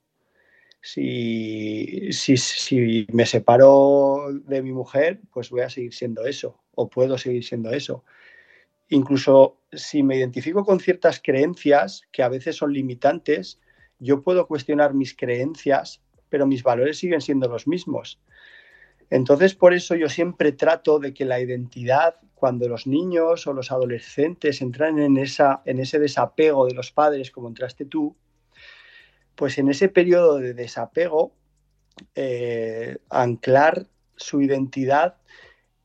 si, 0.86 2.12
si, 2.12 3.08
me 3.12 3.26
separo 3.26 4.28
de 4.32 4.62
mi 4.62 4.72
mujer, 4.72 5.20
pues 5.34 5.50
voy 5.50 5.62
a 5.62 5.70
seguir 5.70 5.96
siendo 5.96 6.26
eso, 6.28 6.62
o 6.76 6.88
puedo 6.90 7.18
seguir 7.18 7.44
siendo 7.44 7.72
eso. 7.72 8.04
Incluso 8.90 9.58
si 9.74 10.04
me 10.04 10.18
identifico 10.18 10.64
con 10.64 10.80
ciertas 10.80 11.20
creencias 11.24 12.04
que 12.12 12.22
a 12.22 12.30
veces 12.30 12.58
son 12.58 12.72
limitantes, 12.72 13.60
yo 13.98 14.22
puedo 14.22 14.46
cuestionar 14.46 14.94
mis 14.94 15.16
creencias, 15.16 16.04
pero 16.30 16.46
mis 16.46 16.62
valores 16.62 17.00
siguen 17.00 17.22
siendo 17.22 17.48
los 17.48 17.68
mismos. 17.68 18.22
Entonces, 19.10 19.56
por 19.56 19.74
eso 19.74 19.96
yo 19.96 20.10
siempre 20.10 20.52
trato 20.52 21.00
de 21.00 21.14
que 21.14 21.26
la 21.26 21.40
identidad, 21.40 22.16
cuando 22.34 22.68
los 22.68 22.88
niños 22.88 23.48
o 23.48 23.54
los 23.54 23.72
adolescentes 23.72 24.62
entran 24.62 25.00
en, 25.00 25.18
esa, 25.18 25.62
en 25.66 25.80
ese 25.80 26.00
desapego 26.00 26.66
de 26.66 26.74
los 26.74 26.92
padres, 26.92 27.32
como 27.32 27.48
entraste 27.48 27.86
tú, 27.86 28.16
pues 29.36 29.58
en 29.58 29.70
ese 29.70 29.90
periodo 29.90 30.38
de 30.38 30.54
desapego, 30.54 31.34
eh, 32.16 32.98
anclar 33.10 33.88
su 34.16 34.42
identidad 34.42 35.18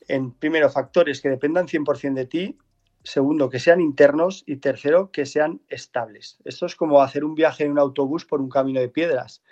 en, 0.08 0.32
primero, 0.32 0.70
factores 0.70 1.20
que 1.20 1.28
dependan 1.28 1.68
100% 1.68 2.14
de 2.14 2.26
ti, 2.26 2.58
segundo, 3.04 3.48
que 3.48 3.60
sean 3.60 3.80
internos 3.80 4.42
y 4.46 4.56
tercero, 4.56 5.10
que 5.10 5.24
sean 5.24 5.60
estables. 5.68 6.38
Esto 6.44 6.66
es 6.66 6.74
como 6.74 7.00
hacer 7.00 7.24
un 7.24 7.34
viaje 7.34 7.64
en 7.64 7.72
un 7.72 7.78
autobús 7.78 8.24
por 8.24 8.40
un 8.40 8.48
camino 8.48 8.80
de 8.80 8.88
piedras. 8.88 9.42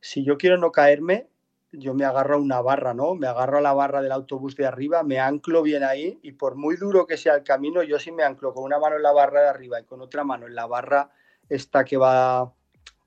Si 0.00 0.24
yo 0.24 0.38
quiero 0.38 0.56
no 0.56 0.72
caerme, 0.72 1.28
yo 1.72 1.94
me 1.94 2.04
agarro 2.04 2.36
a 2.36 2.38
una 2.38 2.60
barra, 2.60 2.94
¿no? 2.94 3.14
Me 3.14 3.26
agarro 3.26 3.58
a 3.58 3.60
la 3.60 3.72
barra 3.72 4.02
del 4.02 4.12
autobús 4.12 4.56
de 4.56 4.66
arriba, 4.66 5.02
me 5.02 5.20
anclo 5.20 5.62
bien 5.62 5.84
ahí 5.84 6.18
y 6.22 6.32
por 6.32 6.56
muy 6.56 6.76
duro 6.76 7.06
que 7.06 7.16
sea 7.16 7.34
el 7.34 7.42
camino, 7.42 7.82
yo 7.82 7.98
sí 7.98 8.12
me 8.12 8.24
anclo 8.24 8.54
con 8.54 8.64
una 8.64 8.78
mano 8.78 8.96
en 8.96 9.02
la 9.02 9.12
barra 9.12 9.42
de 9.42 9.48
arriba 9.48 9.80
y 9.80 9.84
con 9.84 10.00
otra 10.00 10.24
mano 10.24 10.46
en 10.46 10.54
la 10.54 10.66
barra 10.66 11.10
esta 11.48 11.84
que 11.84 11.96
va 11.96 12.52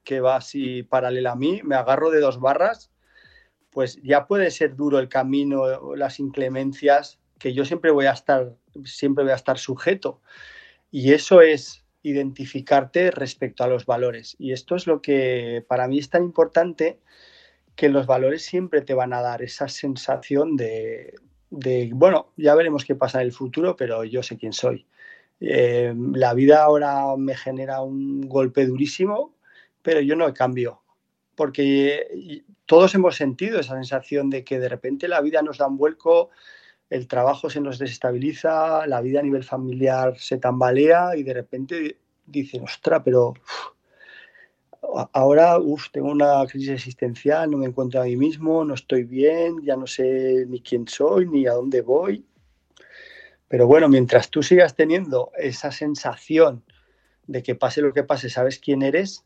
que 0.03 0.20
va 0.20 0.38
así 0.38 0.84
paralela 0.84 1.32
a 1.32 1.36
mí, 1.36 1.62
me 1.63 1.75
agarro 1.75 2.10
de 2.10 2.20
dos 2.20 2.39
barras, 2.39 2.91
pues 3.70 4.00
ya 4.03 4.25
puede 4.27 4.51
ser 4.51 4.75
duro 4.75 5.00
el 5.00 5.10
camino, 5.10 5.96
las 5.96 6.20
inclemencias, 6.20 7.20
que 7.39 7.53
yo 7.53 7.65
siempre 7.65 7.91
voy 7.91 8.06
a 8.06 8.12
estar, 8.12 8.56
siempre 8.84 9.24
voy 9.24 9.32
a 9.32 9.36
estar 9.36 9.58
sujeto. 9.58 10.22
Y 10.89 11.13
eso 11.13 11.41
es 11.41 11.86
identificarte 12.03 13.12
respecto 13.12 13.63
a 13.63 13.68
los 13.68 13.86
valores. 13.86 14.36
Y 14.39 14.51
esto 14.51 14.75
es 14.75 14.88
lo 14.88 15.01
que 15.01 15.63
para 15.68 15.88
mí 15.88 16.00
es 16.00 16.10
tan 16.10 16.24
importante, 16.24 17.00
que 17.82 17.90
los 17.90 18.06
valores 18.06 18.46
siempre 18.46 18.82
te 18.82 18.94
van 18.94 19.12
a 19.12 19.24
dar 19.24 19.42
esa 19.42 19.68
sensación 19.68 20.56
de, 20.56 21.16
bueno, 21.94 22.32
ya 22.38 22.54
veremos 22.54 22.86
qué 22.86 22.94
pasa 22.94 23.20
en 23.20 23.26
el 23.26 23.34
futuro, 23.34 23.76
pero 23.76 24.04
yo 24.04 24.22
sé 24.22 24.38
quién 24.38 24.54
soy. 24.54 24.86
Eh, 25.40 25.92
la 26.14 26.36
vida 26.36 26.62
ahora 26.62 27.18
me 27.18 27.36
genera 27.36 27.82
un 27.82 28.22
golpe 28.30 28.68
durísimo, 28.68 29.34
pero 29.82 30.00
yo 30.00 30.16
no 30.16 30.32
cambio, 30.32 30.84
porque 31.34 32.44
todos 32.68 32.94
hemos 32.94 33.16
sentido 33.16 33.60
esa 33.60 33.74
sensación 33.74 34.30
de 34.30 34.44
que 34.44 34.60
de 34.60 34.70
repente 34.70 35.08
la 35.08 35.20
vida 35.20 35.42
nos 35.42 35.58
da 35.58 35.66
un 35.66 35.78
vuelco, 35.78 36.30
el 36.92 37.08
trabajo 37.08 37.50
se 37.50 37.62
nos 37.62 37.80
desestabiliza, 37.80 38.86
la 38.86 39.02
vida 39.02 39.22
a 39.22 39.24
nivel 39.24 39.44
familiar 39.44 40.20
se 40.20 40.38
tambalea 40.38 41.16
y 41.18 41.24
de 41.24 41.34
repente 41.34 41.98
dicen, 42.28 42.64
ostra, 42.64 43.04
pero 43.04 43.34
ahora 45.14 45.60
uf, 45.60 45.90
tengo 45.92 46.10
una 46.10 46.46
crisis 46.48 46.70
existencial, 46.70 47.52
no 47.52 47.58
me 47.58 47.68
encuentro 47.68 48.02
a 48.02 48.06
mí 48.06 48.18
mismo, 48.18 48.66
no 48.66 48.74
estoy 48.74 49.04
bien, 49.04 49.62
ya 49.64 49.76
no 49.76 49.88
sé 49.88 50.46
ni 50.48 50.62
quién 50.62 50.88
soy, 50.88 51.28
ni 51.28 51.48
a 51.48 51.54
dónde 51.54 51.82
voy. 51.82 52.26
Pero 53.48 53.68
bueno, 53.68 53.90
mientras 53.90 54.30
tú 54.30 54.42
sigas 54.44 54.76
teniendo 54.76 55.32
esa 55.38 55.72
sensación 55.72 56.64
de 57.28 57.44
que 57.44 57.56
pase 57.56 57.82
lo 57.82 57.94
que 57.94 58.04
pase, 58.04 58.30
sabes 58.30 58.60
quién 58.60 58.82
eres, 58.82 59.26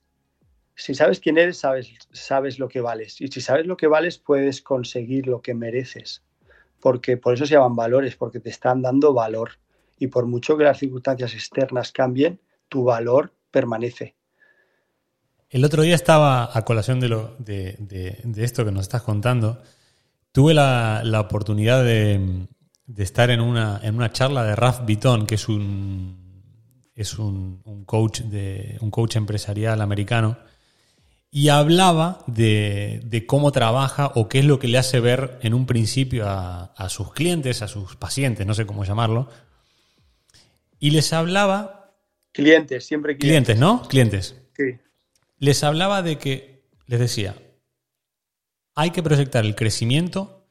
si 0.76 0.94
sabes 0.94 1.20
quién 1.20 1.38
eres, 1.38 1.58
sabes, 1.58 1.94
sabes 2.12 2.60
lo 2.60 2.68
que 2.68 2.82
vales. 2.82 3.22
Y 3.22 3.28
si 3.30 3.40
sabes 3.40 3.66
lo 3.66 3.78
que 3.78 3.88
vales, 3.88 4.18
puedes 4.18 4.62
conseguir 4.62 5.28
lo 5.28 5.42
que 5.42 5.54
mereces. 5.54 6.22
Porque 6.82 7.18
por 7.18 7.34
eso 7.34 7.46
se 7.46 7.54
llaman 7.54 7.76
valores, 7.76 8.16
porque 8.16 8.40
te 8.40 8.50
están 8.50 8.82
dando 8.82 9.14
valor. 9.14 9.52
Y 9.98 10.08
por 10.08 10.26
mucho 10.26 10.58
que 10.58 10.66
las 10.66 10.80
circunstancias 10.80 11.34
externas 11.34 11.92
cambien, 11.94 12.42
tu 12.68 12.84
valor 12.84 13.32
permanece. 13.52 14.16
El 15.50 15.64
otro 15.64 15.84
día 15.84 15.96
estaba 15.96 16.50
a 16.58 16.66
colación 16.66 17.00
de, 17.00 17.10
lo, 17.10 17.36
de, 17.40 18.22
esto 18.38 18.66
que 18.66 18.72
nos 18.72 18.84
estás 18.84 19.04
contando. 19.04 19.62
Tuve 20.32 20.54
la, 20.54 21.20
oportunidad 21.20 21.84
de, 21.84 22.48
estar 22.98 23.30
en 23.30 23.42
una, 23.42 23.80
en 23.84 23.96
una 23.96 24.12
charla 24.12 24.44
de 24.44 24.56
Raf 24.56 24.86
Bitton, 24.86 25.26
que 25.26 25.36
es 25.36 25.48
un, 25.48 26.26
es 26.96 27.18
un, 27.20 27.84
coach 27.86 28.22
de, 28.22 28.78
un 28.82 28.92
coach 28.92 29.16
empresarial 29.16 29.82
americano 29.82 30.38
y 31.36 31.50
hablaba 31.50 32.24
de, 32.28 33.26
cómo 33.28 33.52
trabaja 33.52 34.10
o 34.16 34.30
qué 34.30 34.40
es 34.40 34.46
lo 34.46 34.58
que 34.58 34.70
le 34.70 34.78
hace 34.78 35.02
ver 35.02 35.38
en 35.42 35.54
un 35.54 35.66
principio 35.66 36.24
a, 36.30 36.88
sus 36.88 37.12
clientes, 37.12 37.62
a 37.62 37.68
sus 37.68 37.98
pacientes, 37.98 38.48
no 38.48 38.54
sé 38.54 38.66
cómo 38.66 38.86
llamarlo. 38.86 39.28
Y 40.80 40.92
les 40.92 41.12
hablaba... 41.12 41.94
Clientes, 42.32 42.86
siempre 42.86 43.18
clientes. 43.18 43.56
Clientes, 43.56 43.60
¿no? 43.60 43.86
Clientes. 43.90 44.36
Sí. 44.56 44.78
Les 45.38 45.64
hablaba 45.64 46.02
de 46.02 46.18
que, 46.18 46.64
les 46.88 47.00
decía, 47.00 47.36
hay 48.74 48.92
que 48.92 49.04
proyectar 49.04 49.46
el 49.46 49.56
crecimiento 49.56 50.46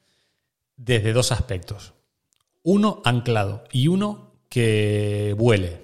desde 0.76 1.12
dos 1.12 1.32
aspectos. 1.32 1.94
Uno 2.62 3.02
anclado 3.04 3.64
y 3.72 3.88
uno 3.88 4.32
que 4.48 5.34
vuele, 5.38 5.82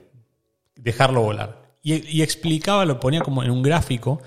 dejarlo 0.76 1.22
volar. 1.22 1.76
Y, 1.82 2.18
y 2.18 2.22
explicaba, 2.22 2.84
lo 2.84 3.00
ponía 3.00 3.20
como 3.20 3.42
en 3.42 3.50
un 3.50 3.62
gráfico, 3.62 4.20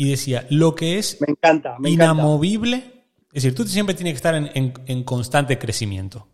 y 0.00 0.08
decía, 0.08 0.46
lo 0.48 0.74
que 0.74 0.96
es 0.96 1.20
me 1.20 1.26
encanta, 1.28 1.76
inamovible, 1.84 3.04
es 3.34 3.42
decir, 3.42 3.54
tú 3.54 3.66
siempre 3.66 3.94
tienes 3.94 4.14
que 4.14 4.16
estar 4.16 4.34
en, 4.34 5.04
constante 5.04 5.58
crecimiento. 5.58 6.26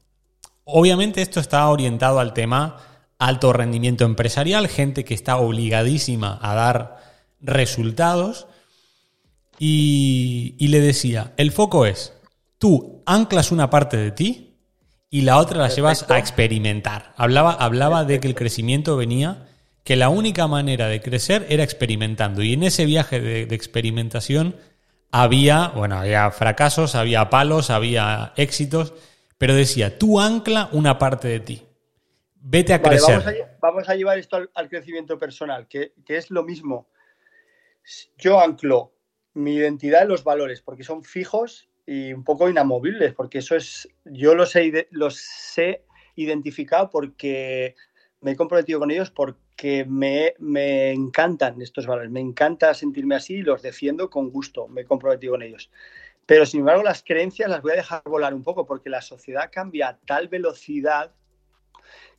Obviamente 0.63 1.21
esto 1.21 1.41
está 1.41 1.69
orientado 1.69 2.21
al 2.21 2.33
tema 2.33 2.77
alto 3.19 3.53
rendimiento 3.53 4.05
empresarial, 4.05 4.69
gente 4.69 5.05
que 5.05 5.15
está 5.15 5.39
obligadísima 5.39 6.39
a 6.41 6.55
dar 6.55 7.06
resultados. 7.47 8.47
Y, 9.59 10.55
le 10.59 10.81
decía, 10.81 11.33
el 11.39 11.51
foco 11.51 11.87
es, 11.87 12.13
tú 12.59 13.03
anclas 13.07 13.53
una 13.53 13.71
parte 13.71 13.97
de 13.97 14.11
ti 14.11 14.59
y 15.09 15.23
la 15.23 15.39
otra 15.39 15.59
la 15.59 15.69
llevas 15.69 16.11
a 16.11 16.19
experimentar. 16.19 17.15
Hablaba, 17.17 17.53
hablaba 17.53 18.05
de 18.05 18.21
que 18.21 18.29
el 18.29 18.35
crecimiento 18.35 18.97
venía 18.97 19.47
que 19.87 19.95
la 19.95 20.09
única 20.09 20.49
manera 20.49 20.89
de 20.89 21.01
crecer 21.01 21.47
era 21.49 21.63
experimentando. 21.63 22.43
Y 22.43 22.55
en 22.55 22.65
ese 22.65 22.85
viaje 22.87 23.21
de, 23.21 23.43
experimentación 23.55 24.57
había, 25.13 25.69
bueno, 25.69 25.97
había 25.99 26.29
fracasos, 26.33 26.97
había 26.97 27.31
palos, 27.31 27.71
había 27.71 28.33
éxitos, 28.37 28.95
pero 29.39 29.55
decía, 29.55 29.97
tú 29.97 30.21
ancla 30.21 30.69
una 30.73 30.99
parte 30.99 31.29
de 31.29 31.39
ti. 31.39 31.63
Vete 32.35 32.75
a 32.75 32.83
crecer. 32.83 33.23
Vamos 33.61 33.89
a, 33.89 33.95
llevar 33.95 34.19
esto 34.19 34.39
al, 34.55 34.69
crecimiento 34.69 35.21
personal, 35.21 35.69
que, 35.69 35.93
es 36.09 36.33
lo 36.33 36.43
mismo. 36.43 36.89
Yo 38.17 38.41
anclo 38.41 38.93
mi 39.35 39.55
identidad 39.55 40.03
en 40.03 40.09
los 40.09 40.25
valores, 40.25 40.63
porque 40.63 40.83
son 40.83 41.05
fijos 41.05 41.69
y 41.87 42.13
un 42.13 42.25
poco 42.25 42.49
inamovibles, 42.49 43.15
porque 43.15 43.39
eso 43.39 43.55
es, 43.55 43.89
yo 44.05 44.35
los 44.35 44.55
los 44.91 45.59
he 45.59 45.85
identificado 46.17 46.91
porque 46.91 47.77
me 48.21 48.33
he 48.33 48.37
comprometido 48.37 48.81
con 48.81 48.91
ellos 48.91 49.11
porque 49.11 49.85
me, 49.87 50.35
me, 50.39 50.91
encantan 50.91 51.61
estos 51.61 51.87
valores, 51.87 52.11
me 52.11 52.21
encanta 52.21 52.75
sentirme 52.75 53.15
así 53.15 53.35
y 53.35 53.43
los 53.43 53.63
defiendo 53.63 54.11
con 54.11 54.31
gusto, 54.31 54.67
me 54.69 54.81
he 54.81 54.85
comprometido 54.85 55.35
con 55.35 55.43
ellos. 55.43 55.71
Pero 56.25 56.45
sin 56.45 56.61
embargo 56.61 56.83
las 56.83 57.05
creencias 57.05 57.49
las 57.49 57.63
voy 57.63 57.73
a 57.73 57.77
dejar 57.77 58.03
volar 58.05 58.35
un 58.35 58.43
poco 58.43 58.67
porque 58.67 58.91
la 58.91 59.03
sociedad 59.03 59.51
cambia 59.53 59.91
a 59.91 59.99
tal 59.99 60.29
velocidad 60.29 61.13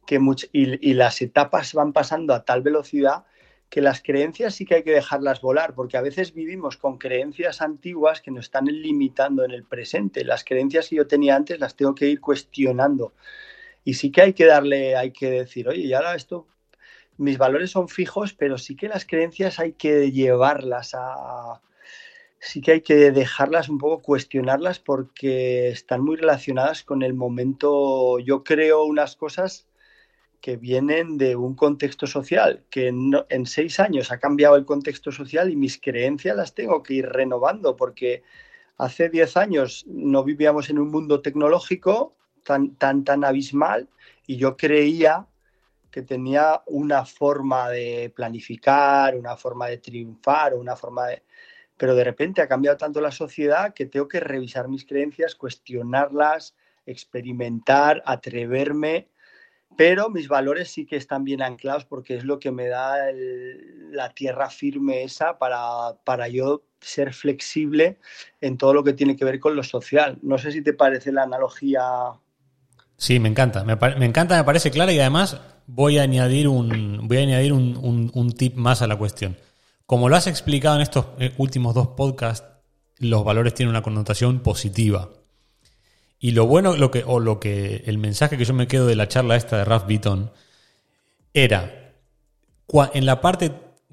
que 0.06 0.22
y, 0.54 0.90
y 0.90 0.94
las 0.94 1.22
etapas 1.22 1.74
van 1.74 1.92
pasando 1.92 2.34
a 2.34 2.46
tal 2.46 2.62
velocidad 2.62 3.26
que 3.70 3.82
las 3.82 4.02
creencias 4.02 4.56
sí 4.56 4.66
que 4.66 4.76
hay 4.76 4.84
que 4.84 4.94
dejarlas 4.94 5.42
volar, 5.42 5.76
porque 5.76 5.98
a 5.98 6.02
veces 6.02 6.34
vivimos 6.34 6.78
con 6.78 6.98
creencias 6.98 7.62
antiguas 7.62 8.22
que 8.22 8.32
nos 8.32 8.46
están 8.46 8.66
limitando 8.66 9.44
en 9.44 9.52
el 9.52 9.64
presente. 9.64 10.24
Las 10.24 10.44
creencias 10.44 10.90
que 10.90 10.96
yo 10.96 11.08
tenía 11.08 11.36
antes 11.36 11.60
las 11.60 11.76
tengo 11.76 11.94
que 11.94 12.08
ir 12.08 12.22
cuestionando. 12.22 13.14
Y 13.84 13.96
sí 13.96 14.12
que 14.12 14.22
hay 14.22 14.34
que 14.34 14.46
darle, 14.46 14.96
hay 14.96 15.12
que 15.12 15.32
decir, 15.32 15.68
oye, 15.68 15.82
y 15.82 15.94
ahora 15.94 16.16
esto, 16.16 16.48
mis 17.18 17.38
valores 17.38 17.72
son 17.72 17.90
fijos, 17.90 18.34
pero 18.34 18.58
sí 18.58 18.76
que 18.76 18.88
las 18.88 19.06
creencias 19.06 19.60
hay 19.60 19.74
que 19.74 20.12
llevarlas 20.12 20.94
a, 20.94 21.62
sí 22.40 22.62
que 22.62 22.74
hay 22.74 22.82
que 22.82 23.12
dejarlas 23.12 23.70
un 23.70 23.78
poco, 23.78 24.02
cuestionarlas 24.02 24.80
porque 24.80 25.70
están 25.70 26.02
muy 26.04 26.16
relacionadas 26.18 26.84
con 26.84 27.02
el 27.04 27.14
momento. 27.14 28.20
Yo 28.20 28.44
creo 28.44 28.86
unas 28.86 29.16
cosas 29.16 29.67
que 30.42 30.58
vienen 30.58 31.18
de 31.18 31.36
un 31.36 31.56
contexto 31.56 32.08
social, 32.08 32.64
que 32.70 32.88
en 32.88 33.46
seis 33.46 33.80
años 33.80 34.12
ha 34.12 34.20
cambiado 34.20 34.56
el 34.56 34.66
contexto 34.66 35.12
social 35.12 35.52
y 35.52 35.56
mis 35.56 35.80
creencias 35.80 36.36
las 36.36 36.54
tengo 36.54 36.84
que 36.84 36.96
ir 36.96 37.08
renovando 37.08 37.76
porque 37.76 38.24
hace 38.78 39.10
diez 39.10 39.36
años 39.36 39.86
no 39.88 40.24
vivíamos 40.24 40.70
en 40.70 40.80
un 40.80 40.92
mundo 40.92 41.22
tecnológico 41.22 42.16
tan, 42.44 42.76
tan, 42.76 43.04
tan 43.04 43.24
abismal 43.24 43.90
y 44.26 44.38
yo 44.38 44.56
creía 44.56 45.28
que 45.90 46.04
tenía 46.04 46.62
una 46.68 47.06
forma 47.06 47.70
de 47.70 48.12
planificar, 48.16 49.16
una 49.16 49.36
forma 49.36 49.68
de 49.68 49.80
triunfar, 49.80 50.54
una 50.54 50.76
forma 50.76 51.08
de... 51.08 51.24
Pero 51.76 51.96
de 51.96 52.04
repente 52.04 52.42
ha 52.42 52.48
cambiado 52.48 52.78
tanto 52.78 53.02
la 53.02 53.12
sociedad 53.12 53.74
que 53.74 53.86
tengo 53.86 54.08
que 54.08 54.20
revisar 54.20 54.68
mis 54.68 54.86
creencias, 54.86 55.36
cuestionarlas, 55.36 56.56
experimentar, 56.86 58.04
atreverme, 58.06 59.10
pero 59.76 60.10
mis 60.10 60.28
valores 60.28 60.70
sí 60.70 60.86
que 60.86 60.96
están 60.96 61.24
bien 61.24 61.42
anclados 61.42 61.86
porque 61.86 62.16
es 62.16 62.24
lo 62.24 62.40
que 62.40 62.52
me 62.52 62.68
da 62.68 62.98
la 63.92 64.10
tierra 64.14 64.50
firme 64.50 65.04
esa 65.04 65.38
para, 65.38 65.96
para 66.04 66.28
yo 66.28 66.64
ser 66.80 67.14
flexible 67.14 67.98
en 68.42 68.58
todo 68.58 68.74
lo 68.74 68.84
que 68.84 68.94
tiene 68.94 69.16
que 69.16 69.26
ver 69.26 69.40
con 69.40 69.56
lo 69.56 69.64
social. 69.64 70.18
No 70.22 70.38
sé 70.38 70.52
si 70.52 70.62
te 70.62 70.74
parece 70.74 71.12
la 71.12 71.24
analogía 71.24 71.82
Sí, 72.98 73.20
me 73.20 73.30
encanta. 73.30 73.64
Me, 73.64 73.74
encanta, 74.06 74.38
me 74.38 74.44
parece 74.44 74.72
clara 74.72 74.92
y 74.92 75.00
además 75.00 75.40
voy 75.68 76.00
a 76.00 76.02
añadir, 76.02 76.48
un, 76.48 77.08
voy 77.08 77.18
a 77.18 77.22
añadir 77.22 77.54
un, 77.54 78.34
tip 78.36 78.56
más 78.56 78.82
a 78.82 78.88
la 78.88 78.98
cuestión. 78.98 79.38
Como 79.86 80.10
lo 80.10 80.16
has 80.16 80.28
explicado 80.28 80.76
en 80.76 80.82
estos 80.82 81.06
eh, 81.20 81.34
últimos 81.38 81.76
dos 81.76 81.90
podcasts, 81.90 82.48
los 82.98 83.24
valores 83.24 83.54
tienen 83.54 83.70
una 83.70 83.84
connotación 83.84 84.40
positiva. 84.40 85.10
Y 86.20 86.32
lo 86.32 86.48
bueno, 86.48 86.76
lo 86.76 86.90
que, 86.90 87.04
o 87.06 87.20
lo 87.20 87.40
que, 87.40 87.84
el 87.86 87.98
mensaje 87.98 88.38
que 88.38 88.46
yo 88.46 88.54
me 88.54 88.68
quedo 88.68 88.88
de 88.88 88.96
la 88.96 89.08
charla 89.08 89.36
esta 89.36 89.58
de 89.58 89.66
Ralph 89.66 89.86
Beaton 89.88 90.32
era, 91.34 91.94
en 92.94 93.06
la 93.06 93.22
parte, 93.22 93.52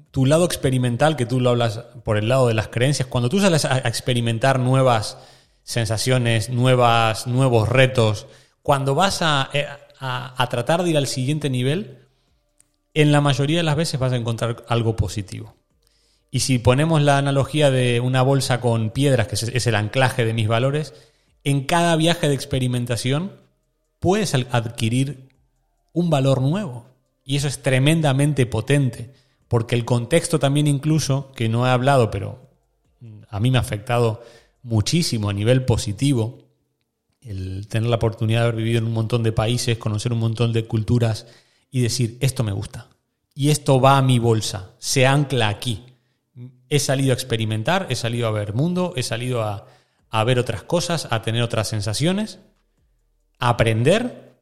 tu 0.09 0.25
lado 0.25 0.45
experimental, 0.45 1.15
que 1.15 1.25
tú 1.25 1.39
lo 1.39 1.51
hablas 1.51 1.79
por 2.03 2.17
el 2.17 2.29
lado 2.29 2.47
de 2.47 2.55
las 2.55 2.69
creencias, 2.69 3.07
cuando 3.07 3.29
tú 3.29 3.39
sales 3.39 3.65
a 3.65 3.77
experimentar 3.79 4.59
nuevas 4.59 5.17
sensaciones, 5.65 6.49
nuevas, 6.49 7.27
nuevos 7.27 7.67
retos, 7.67 8.27
cuando 8.61 8.95
vas 8.95 9.21
eh, 9.53 9.67
a, 9.99 10.47
tratar 10.49 10.83
de 10.83 10.91
ir 10.91 10.97
al 10.97 11.07
siguiente 11.07 11.49
nivel, 11.49 12.07
en 12.93 13.11
la 13.11 13.19
mayoría 13.19 13.57
de 13.57 13.63
las 13.63 13.75
veces 13.75 13.99
vas 13.99 14.13
a 14.13 14.15
encontrar 14.15 14.63
algo 14.67 14.95
positivo. 14.95 15.55
Y 16.31 16.41
si 16.41 16.59
ponemos 16.59 17.01
la 17.01 17.17
analogía 17.17 17.71
de 17.71 17.99
una 17.99 18.21
bolsa 18.21 18.61
con 18.61 18.89
piedras, 18.91 19.27
que 19.27 19.35
es 19.35 19.67
el 19.67 19.75
anclaje 19.75 20.25
de 20.25 20.33
mis 20.33 20.47
valores, 20.47 20.93
en 21.45 21.63
cada 21.63 21.95
viaje 21.95 22.27
de 22.27 22.33
experimentación 22.33 23.31
puedes 23.99 24.33
adquirir 24.33 25.29
un 25.93 26.09
valor 26.09 26.41
nuevo. 26.41 26.87
Y 27.23 27.37
eso 27.37 27.47
es 27.47 27.61
tremendamente 27.61 28.45
potente, 28.45 29.13
porque 29.47 29.75
el 29.75 29.85
contexto 29.85 30.39
también 30.39 30.67
incluso, 30.67 31.31
que 31.33 31.47
no 31.47 31.65
he 31.65 31.69
hablado, 31.69 32.11
pero 32.11 32.49
a 33.29 33.39
mí 33.39 33.51
me 33.51 33.57
ha 33.57 33.61
afectado 33.61 34.23
muchísimo 34.63 35.29
a 35.29 35.33
nivel 35.33 35.65
positivo, 35.65 36.39
el 37.21 37.67
tener 37.67 37.89
la 37.89 37.95
oportunidad 37.95 38.41
de 38.41 38.47
haber 38.47 38.57
vivido 38.57 38.79
en 38.79 38.85
un 38.85 38.93
montón 38.93 39.23
de 39.23 39.31
países, 39.31 39.77
conocer 39.77 40.13
un 40.13 40.19
montón 40.19 40.51
de 40.51 40.65
culturas 40.65 41.27
y 41.71 41.81
decir, 41.81 42.17
esto 42.21 42.43
me 42.43 42.51
gusta. 42.51 42.87
Y 43.35 43.49
esto 43.49 43.79
va 43.79 43.97
a 43.97 44.01
mi 44.01 44.17
bolsa, 44.17 44.71
se 44.79 45.05
ancla 45.05 45.49
aquí. 45.49 45.83
He 46.69 46.79
salido 46.79 47.11
a 47.11 47.15
experimentar, 47.15 47.87
he 47.89 47.95
salido 47.95 48.27
a 48.27 48.31
ver 48.31 48.53
mundo, 48.53 48.93
he 48.95 49.03
salido 49.03 49.43
a, 49.43 49.67
ver 50.23 50.39
otras 50.39 50.63
cosas, 50.63 51.07
a 51.11 51.21
tener 51.21 51.41
otras 51.41 51.67
sensaciones, 51.67 52.39
a 53.39 53.49
aprender 53.49 54.37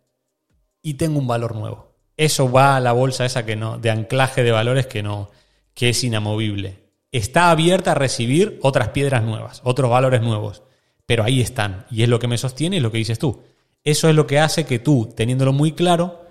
y 0.82 0.95
tengo 0.95 1.19
un 1.19 1.28
valor 1.28 1.56
nuevo. 1.56 1.95
Eso 2.15 2.52
va 2.52 2.76
a 2.76 2.80
la 2.80 2.91
bolsa 2.91 3.26
esa 3.26 3.45
que 3.45 3.56
no, 3.56 3.78
de 3.80 3.89
anclaje 3.89 4.43
de 4.43 4.52
valores 4.52 4.88
que 4.88 5.02
no, 5.02 5.32
que 5.73 5.89
es 5.89 6.04
inamovible. 6.04 6.84
Está 7.12 7.49
abierta 7.49 7.91
a 7.91 7.95
recibir 7.95 8.60
otras 8.62 8.89
piedras 8.89 9.23
nuevas, 9.23 9.62
otros 9.63 9.89
valores 9.89 10.21
nuevos 10.21 10.63
pero 11.06 11.23
ahí 11.23 11.41
están. 11.41 11.86
Y 11.91 12.04
es 12.04 12.10
lo 12.10 12.19
que 12.19 12.28
me 12.28 12.38
sostiene 12.38 12.78
y 12.78 12.80
lo 12.80 12.91
que 12.91 12.97
dices 12.97 13.19
tú. 13.19 13.43
Eso 13.84 14.10
es 14.10 14.15
lo 14.15 14.28
que 14.28 14.39
hace 14.39 14.65
que 14.65 14.80
tú, 14.80 15.13
teniéndolo 15.15 15.54
muy 15.54 15.73
claro, 15.73 16.26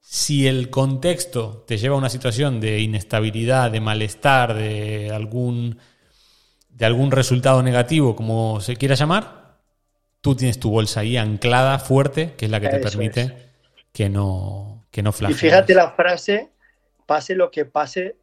si 0.00 0.46
el 0.46 0.70
contexto 0.70 1.64
te 1.66 1.78
lleva 1.78 1.96
a 1.96 1.98
una 1.98 2.10
situación 2.10 2.60
de 2.60 2.80
inestabilidad, 2.80 3.72
de 3.72 3.80
malestar, 3.80 4.54
de 4.54 5.10
algún, 5.12 5.78
de 6.76 6.84
algún 6.84 7.10
resultado 7.10 7.62
negativo, 7.62 8.14
como 8.14 8.60
se 8.60 8.76
quiera 8.76 8.94
llamar, 8.94 9.56
tú 10.20 10.36
tienes 10.36 10.60
tu 10.60 10.70
bolsa 10.70 11.00
ahí 11.00 11.16
anclada, 11.16 11.78
fuerte, 11.78 12.34
que 12.36 12.44
es 12.44 12.50
la 12.50 12.60
que 12.60 12.68
te 12.68 12.80
permite 12.80 13.34
que 13.92 14.10
no, 14.10 14.84
que 14.90 15.02
no 15.02 15.10
Y 15.26 15.32
fíjate 15.32 15.74
la 15.74 15.92
frase, 15.92 16.50
pase 17.06 17.34
lo 17.34 17.50
que 17.50 17.64
pase, 17.64 18.16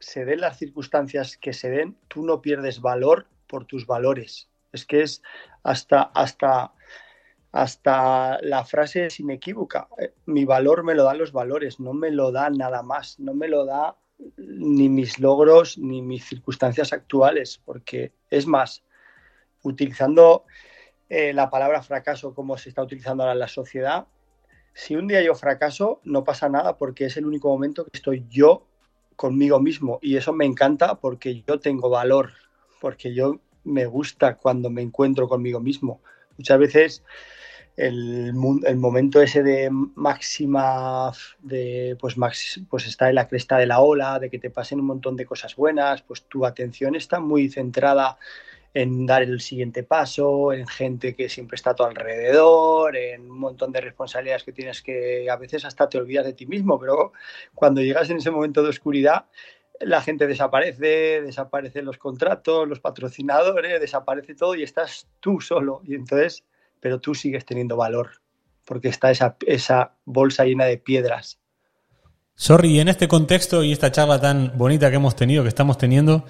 se 0.00 0.24
den 0.24 0.40
las 0.40 0.58
circunstancias 0.58 1.36
que 1.36 1.52
se 1.52 1.70
den, 1.70 1.96
tú 2.08 2.24
no 2.24 2.42
pierdes 2.42 2.80
valor 2.80 3.26
por 3.46 3.66
tus 3.66 3.86
valores. 3.86 4.48
Es 4.72 4.84
que 4.84 5.02
es 5.02 5.22
hasta, 5.62 6.02
hasta, 6.02 6.72
hasta 7.52 8.40
la 8.42 8.64
frase 8.64 9.06
es 9.06 9.20
inequívoca. 9.20 9.86
Eh, 9.98 10.12
mi 10.26 10.44
valor 10.44 10.82
me 10.82 10.96
lo 10.96 11.04
dan 11.04 11.18
los 11.18 11.30
valores, 11.30 11.78
no 11.78 11.92
me 11.92 12.10
lo 12.10 12.32
da 12.32 12.50
nada 12.50 12.82
más, 12.82 13.20
no 13.20 13.32
me 13.32 13.46
lo 13.46 13.64
da 13.64 13.96
ni 14.36 14.88
mis 14.88 15.18
logros 15.18 15.78
ni 15.78 16.02
mis 16.02 16.24
circunstancias 16.24 16.92
actuales, 16.92 17.60
porque 17.64 18.12
es 18.30 18.46
más, 18.46 18.84
utilizando 19.62 20.44
eh, 21.08 21.32
la 21.32 21.50
palabra 21.50 21.82
fracaso 21.82 22.34
como 22.34 22.56
se 22.56 22.68
está 22.68 22.82
utilizando 22.82 23.22
ahora 23.22 23.32
en 23.32 23.40
la 23.40 23.48
sociedad, 23.48 24.06
si 24.72 24.96
un 24.96 25.06
día 25.06 25.22
yo 25.22 25.34
fracaso, 25.34 26.00
no 26.04 26.24
pasa 26.24 26.48
nada 26.48 26.76
porque 26.76 27.06
es 27.06 27.16
el 27.16 27.26
único 27.26 27.48
momento 27.48 27.84
que 27.84 27.90
estoy 27.94 28.26
yo 28.28 28.66
conmigo 29.16 29.60
mismo 29.60 30.00
y 30.02 30.16
eso 30.16 30.32
me 30.32 30.44
encanta 30.44 30.96
porque 30.96 31.42
yo 31.46 31.60
tengo 31.60 31.88
valor, 31.88 32.32
porque 32.80 33.14
yo 33.14 33.38
me 33.62 33.86
gusta 33.86 34.36
cuando 34.36 34.70
me 34.70 34.82
encuentro 34.82 35.28
conmigo 35.28 35.60
mismo. 35.60 36.00
Muchas 36.36 36.58
veces 36.58 37.04
el, 37.76 38.32
momento 38.34 39.20
ese 39.20 39.42
de 39.42 39.68
máxima, 39.70 41.12
de 41.40 41.96
pues, 42.00 42.16
max, 42.16 42.60
pues 42.68 42.86
está 42.86 43.08
en 43.08 43.16
la 43.16 43.28
cresta 43.28 43.56
de 43.56 43.66
la 43.66 43.80
ola, 43.80 44.18
de 44.18 44.30
que 44.30 44.38
te 44.38 44.50
pasen 44.50 44.80
un 44.80 44.86
montón 44.86 45.16
de 45.16 45.26
cosas 45.26 45.56
buenas, 45.56 46.02
pues 46.02 46.22
tu 46.24 46.46
atención 46.46 46.94
está 46.94 47.20
muy 47.20 47.48
centrada 47.48 48.18
en 48.74 49.06
dar 49.06 49.22
el 49.22 49.40
siguiente 49.40 49.84
paso, 49.84 50.52
en 50.52 50.66
gente 50.66 51.14
que 51.14 51.28
siempre 51.28 51.54
está 51.54 51.70
a 51.70 51.74
tu 51.76 51.84
alrededor, 51.84 52.96
en 52.96 53.30
un 53.30 53.38
montón 53.38 53.70
de 53.70 53.80
responsabilidades 53.80 54.42
que 54.42 54.52
tienes 54.52 54.82
que 54.82 55.30
a 55.30 55.36
veces 55.36 55.64
hasta 55.64 55.88
te 55.88 55.98
olvidas 55.98 56.26
de 56.26 56.32
ti 56.32 56.46
mismo, 56.46 56.78
pero 56.78 57.12
cuando 57.54 57.80
llegas 57.80 58.10
en 58.10 58.16
ese 58.16 58.32
momento 58.32 58.62
de 58.62 58.70
oscuridad, 58.70 59.26
la 59.80 60.00
gente 60.00 60.26
desaparece, 60.26 61.22
desaparecen 61.22 61.84
los 61.84 61.98
contratos, 61.98 62.68
los 62.68 62.80
patrocinadores, 62.80 63.80
desaparece 63.80 64.34
todo 64.34 64.54
y 64.54 64.62
estás 64.62 65.08
tú 65.20 65.40
solo. 65.40 65.82
Y 65.84 65.94
entonces 65.94 66.44
pero 66.84 67.00
tú 67.00 67.14
sigues 67.14 67.46
teniendo 67.46 67.78
valor, 67.78 68.20
porque 68.66 68.88
está 68.88 69.10
esa, 69.10 69.38
esa 69.46 69.96
bolsa 70.04 70.44
llena 70.44 70.66
de 70.66 70.76
piedras. 70.76 71.40
Sorry, 72.34 72.78
en 72.78 72.88
este 72.88 73.08
contexto 73.08 73.64
y 73.64 73.72
esta 73.72 73.90
charla 73.90 74.20
tan 74.20 74.52
bonita 74.58 74.90
que 74.90 74.96
hemos 74.96 75.16
tenido, 75.16 75.44
que 75.44 75.48
estamos 75.48 75.78
teniendo, 75.78 76.26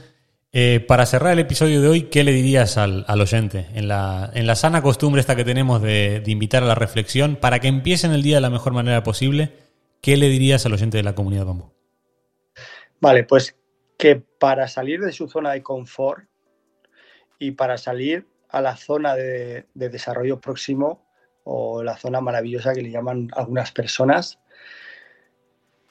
eh, 0.53 0.79
para 0.79 1.07
cerrar 1.07 1.33
el 1.33 1.41
episodio 1.41 1.83
de 1.83 1.89
hoy, 1.89 2.03
¿qué 2.03 2.23
le 2.23 2.31
dirías 2.31 2.79
al, 2.79 3.05
oyente? 3.09 3.67
En 3.75 3.89
la, 3.89 4.31
en 4.33 4.47
la, 4.47 4.55
sana 4.55 4.81
costumbre 4.81 5.21
esta 5.21 5.35
que 5.35 5.45
tenemos 5.45 5.83
de, 5.83 6.21
de, 6.21 6.31
invitar 6.31 6.63
a 6.63 6.67
la 6.67 6.77
reflexión, 6.77 7.35
para 7.35 7.59
que 7.59 7.67
empiecen 7.67 8.13
el 8.13 8.23
día 8.23 8.37
de 8.37 8.43
la 8.43 8.51
mejor 8.51 8.75
manera 8.75 9.03
posible, 9.03 9.55
¿qué 10.01 10.17
le 10.17 10.29
dirías 10.29 10.65
al 10.67 10.75
oyente 10.75 10.99
de 10.99 11.03
la 11.03 11.17
comunidad 11.17 11.47
Bambú? 11.47 11.73
Vale, 13.01 13.25
pues 13.25 13.57
que 13.99 14.23
para 14.39 14.69
salir 14.69 15.01
de 15.01 15.11
su 15.11 15.27
zona 15.27 15.51
de 15.51 15.65
confort 15.65 16.29
y 17.41 17.51
para 17.51 17.77
salir 17.77 18.29
a 18.55 18.61
la 18.61 18.77
zona 18.77 19.17
de, 19.17 19.67
desarrollo 19.75 20.41
próximo 20.41 21.09
o 21.43 21.83
la 21.83 21.97
zona 21.97 22.21
maravillosa 22.21 22.73
que 22.73 22.83
le 22.83 22.91
llaman 22.93 23.29
algunas 23.35 23.73
personas, 23.73 24.39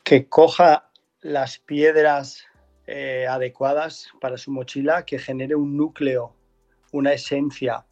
que 0.06 0.30
coja 0.30 0.90
las 1.20 1.60
piedras 1.60 2.46
eh, 2.88 3.28
adecuadas 3.30 4.08
para 4.22 4.38
su 4.38 4.52
mochila, 4.52 5.04
que 5.04 5.20
genere 5.20 5.56
un 5.56 5.76
núcleo, 5.76 6.38
una 6.94 7.12
esencia, 7.12 7.86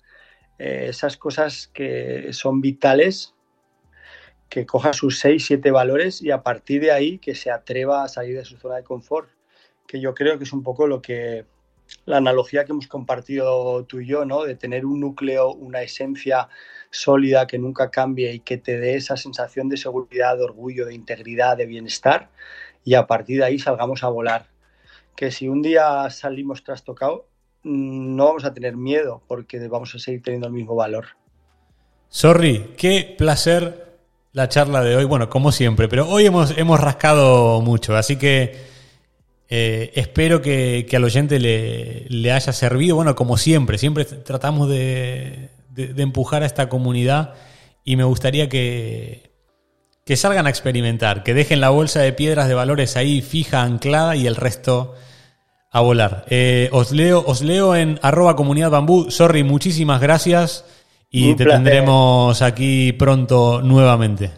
eh, 0.58 0.86
esas 0.88 1.18
cosas 1.18 1.68
que 1.68 2.32
son 2.32 2.62
vitales, 2.62 3.36
que 4.48 4.66
coja 4.66 4.94
sus 4.94 5.20
seis, 5.20 5.46
siete 5.48 5.72
valores 5.72 6.22
y 6.22 6.32
a 6.32 6.44
partir 6.44 6.82
de 6.82 6.94
ahí 6.94 7.20
que 7.20 7.36
se 7.36 7.52
atreva 7.52 8.06
a 8.06 8.08
salir 8.08 8.38
de 8.38 8.46
su 8.46 8.56
zona 8.56 8.78
de 8.78 8.86
confort, 8.86 9.30
que 9.86 10.00
yo 10.00 10.14
creo 10.14 10.38
que 10.38 10.46
es 10.46 10.54
un 10.54 10.64
poco 10.64 10.88
lo 10.88 11.02
que 11.02 11.46
la 12.06 12.18
analogía 12.18 12.66
que 12.66 12.72
hemos 12.72 12.88
compartido 12.88 13.86
tú 13.86 14.00
y 14.00 14.08
yo, 14.08 14.26
¿no? 14.26 14.44
De 14.44 14.56
tener 14.56 14.86
un 14.86 15.00
núcleo, 15.00 15.52
una 15.54 15.82
esencia 15.82 16.50
sólida 16.90 17.48
que 17.48 17.58
nunca 17.58 17.90
cambie 17.90 18.34
y 18.34 18.40
que 18.40 18.58
te 18.58 18.78
dé 18.80 18.96
esa 18.96 19.18
sensación 19.18 19.70
de 19.70 19.78
seguridad, 19.78 20.38
de 20.38 20.44
orgullo, 20.44 20.86
de 20.86 20.94
integridad, 20.94 21.58
de 21.58 21.66
bienestar 21.66 22.30
y 22.84 22.96
a 22.96 23.08
partir 23.08 23.40
de 23.40 23.46
ahí 23.46 23.60
salgamos 23.60 24.04
a 24.04 24.10
volar. 24.10 24.48
Que 25.16 25.32
si 25.32 25.48
un 25.48 25.62
día 25.62 26.10
salimos 26.10 26.64
trastocados, 26.64 27.22
mm, 27.64 28.16
no 28.16 28.26
vamos 28.26 28.46
a 28.46 28.54
tener 28.54 28.76
miedo 28.76 29.22
porque 29.28 29.60
vamos 29.68 29.94
a 29.96 30.00
seguir 30.00 30.22
teniendo 30.22 30.48
el 30.48 30.54
mismo 30.54 30.76
valor. 30.76 31.06
Sorry, 32.10 32.74
qué 32.78 33.16
placer 33.18 34.00
la 34.34 34.50
charla 34.50 34.82
de 34.82 34.96
hoy. 34.96 35.06
Bueno, 35.06 35.30
como 35.30 35.52
siempre, 35.52 35.88
pero 35.88 36.10
hoy 36.10 36.26
hemos, 36.26 36.58
hemos 36.58 36.80
rascado 36.80 37.62
mucho, 37.62 37.96
así 37.96 38.18
que 38.18 38.71
eh, 39.54 39.92
espero 39.96 40.42
que, 40.42 40.88
al 40.94 41.04
oyente 41.04 41.38
le, 41.38 42.32
haya 42.32 42.54
servido. 42.54 42.96
Bueno, 42.96 43.16
como 43.16 43.36
siempre, 43.36 43.78
siempre 43.78 44.06
tratamos 44.06 44.70
de, 44.70 45.50
empujar 45.76 46.44
a 46.44 46.46
esta 46.46 46.70
comunidad 46.70 47.34
y 47.84 47.98
me 47.98 48.06
gustaría 48.06 48.48
que, 48.48 49.34
que 50.06 50.16
salgan 50.16 50.48
a 50.48 50.50
experimentar, 50.50 51.24
que 51.24 51.34
dejen 51.34 51.60
la 51.60 51.70
bolsa 51.70 52.00
de 52.00 52.14
piedras 52.14 52.48
de 52.48 52.54
valores 52.54 52.96
ahí 52.96 53.22
fija, 53.22 53.62
anclada 53.64 54.16
y 54.16 54.26
el 54.26 54.38
resto 54.38 54.96
a 55.70 55.82
volar. 55.82 56.24
Eh, 56.30 56.70
os, 56.72 56.94
leo, 56.94 57.22
os 57.28 57.42
leo 57.42 57.76
en 57.76 58.00
arroba 58.02 58.38
comunidad 58.38 58.72
bambú. 58.72 59.12
Sorry, 59.12 59.44
muchísimas 59.44 60.00
gracias 60.00 60.64
y 61.10 61.36
te 61.36 61.44
tendremos 61.44 62.42
aquí 62.42 62.94
pronto 62.94 63.62
nuevamente. 63.62 64.32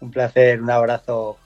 Un 0.00 0.10
placer, 0.10 0.60
un 0.60 0.70
abrazo. 0.70 1.38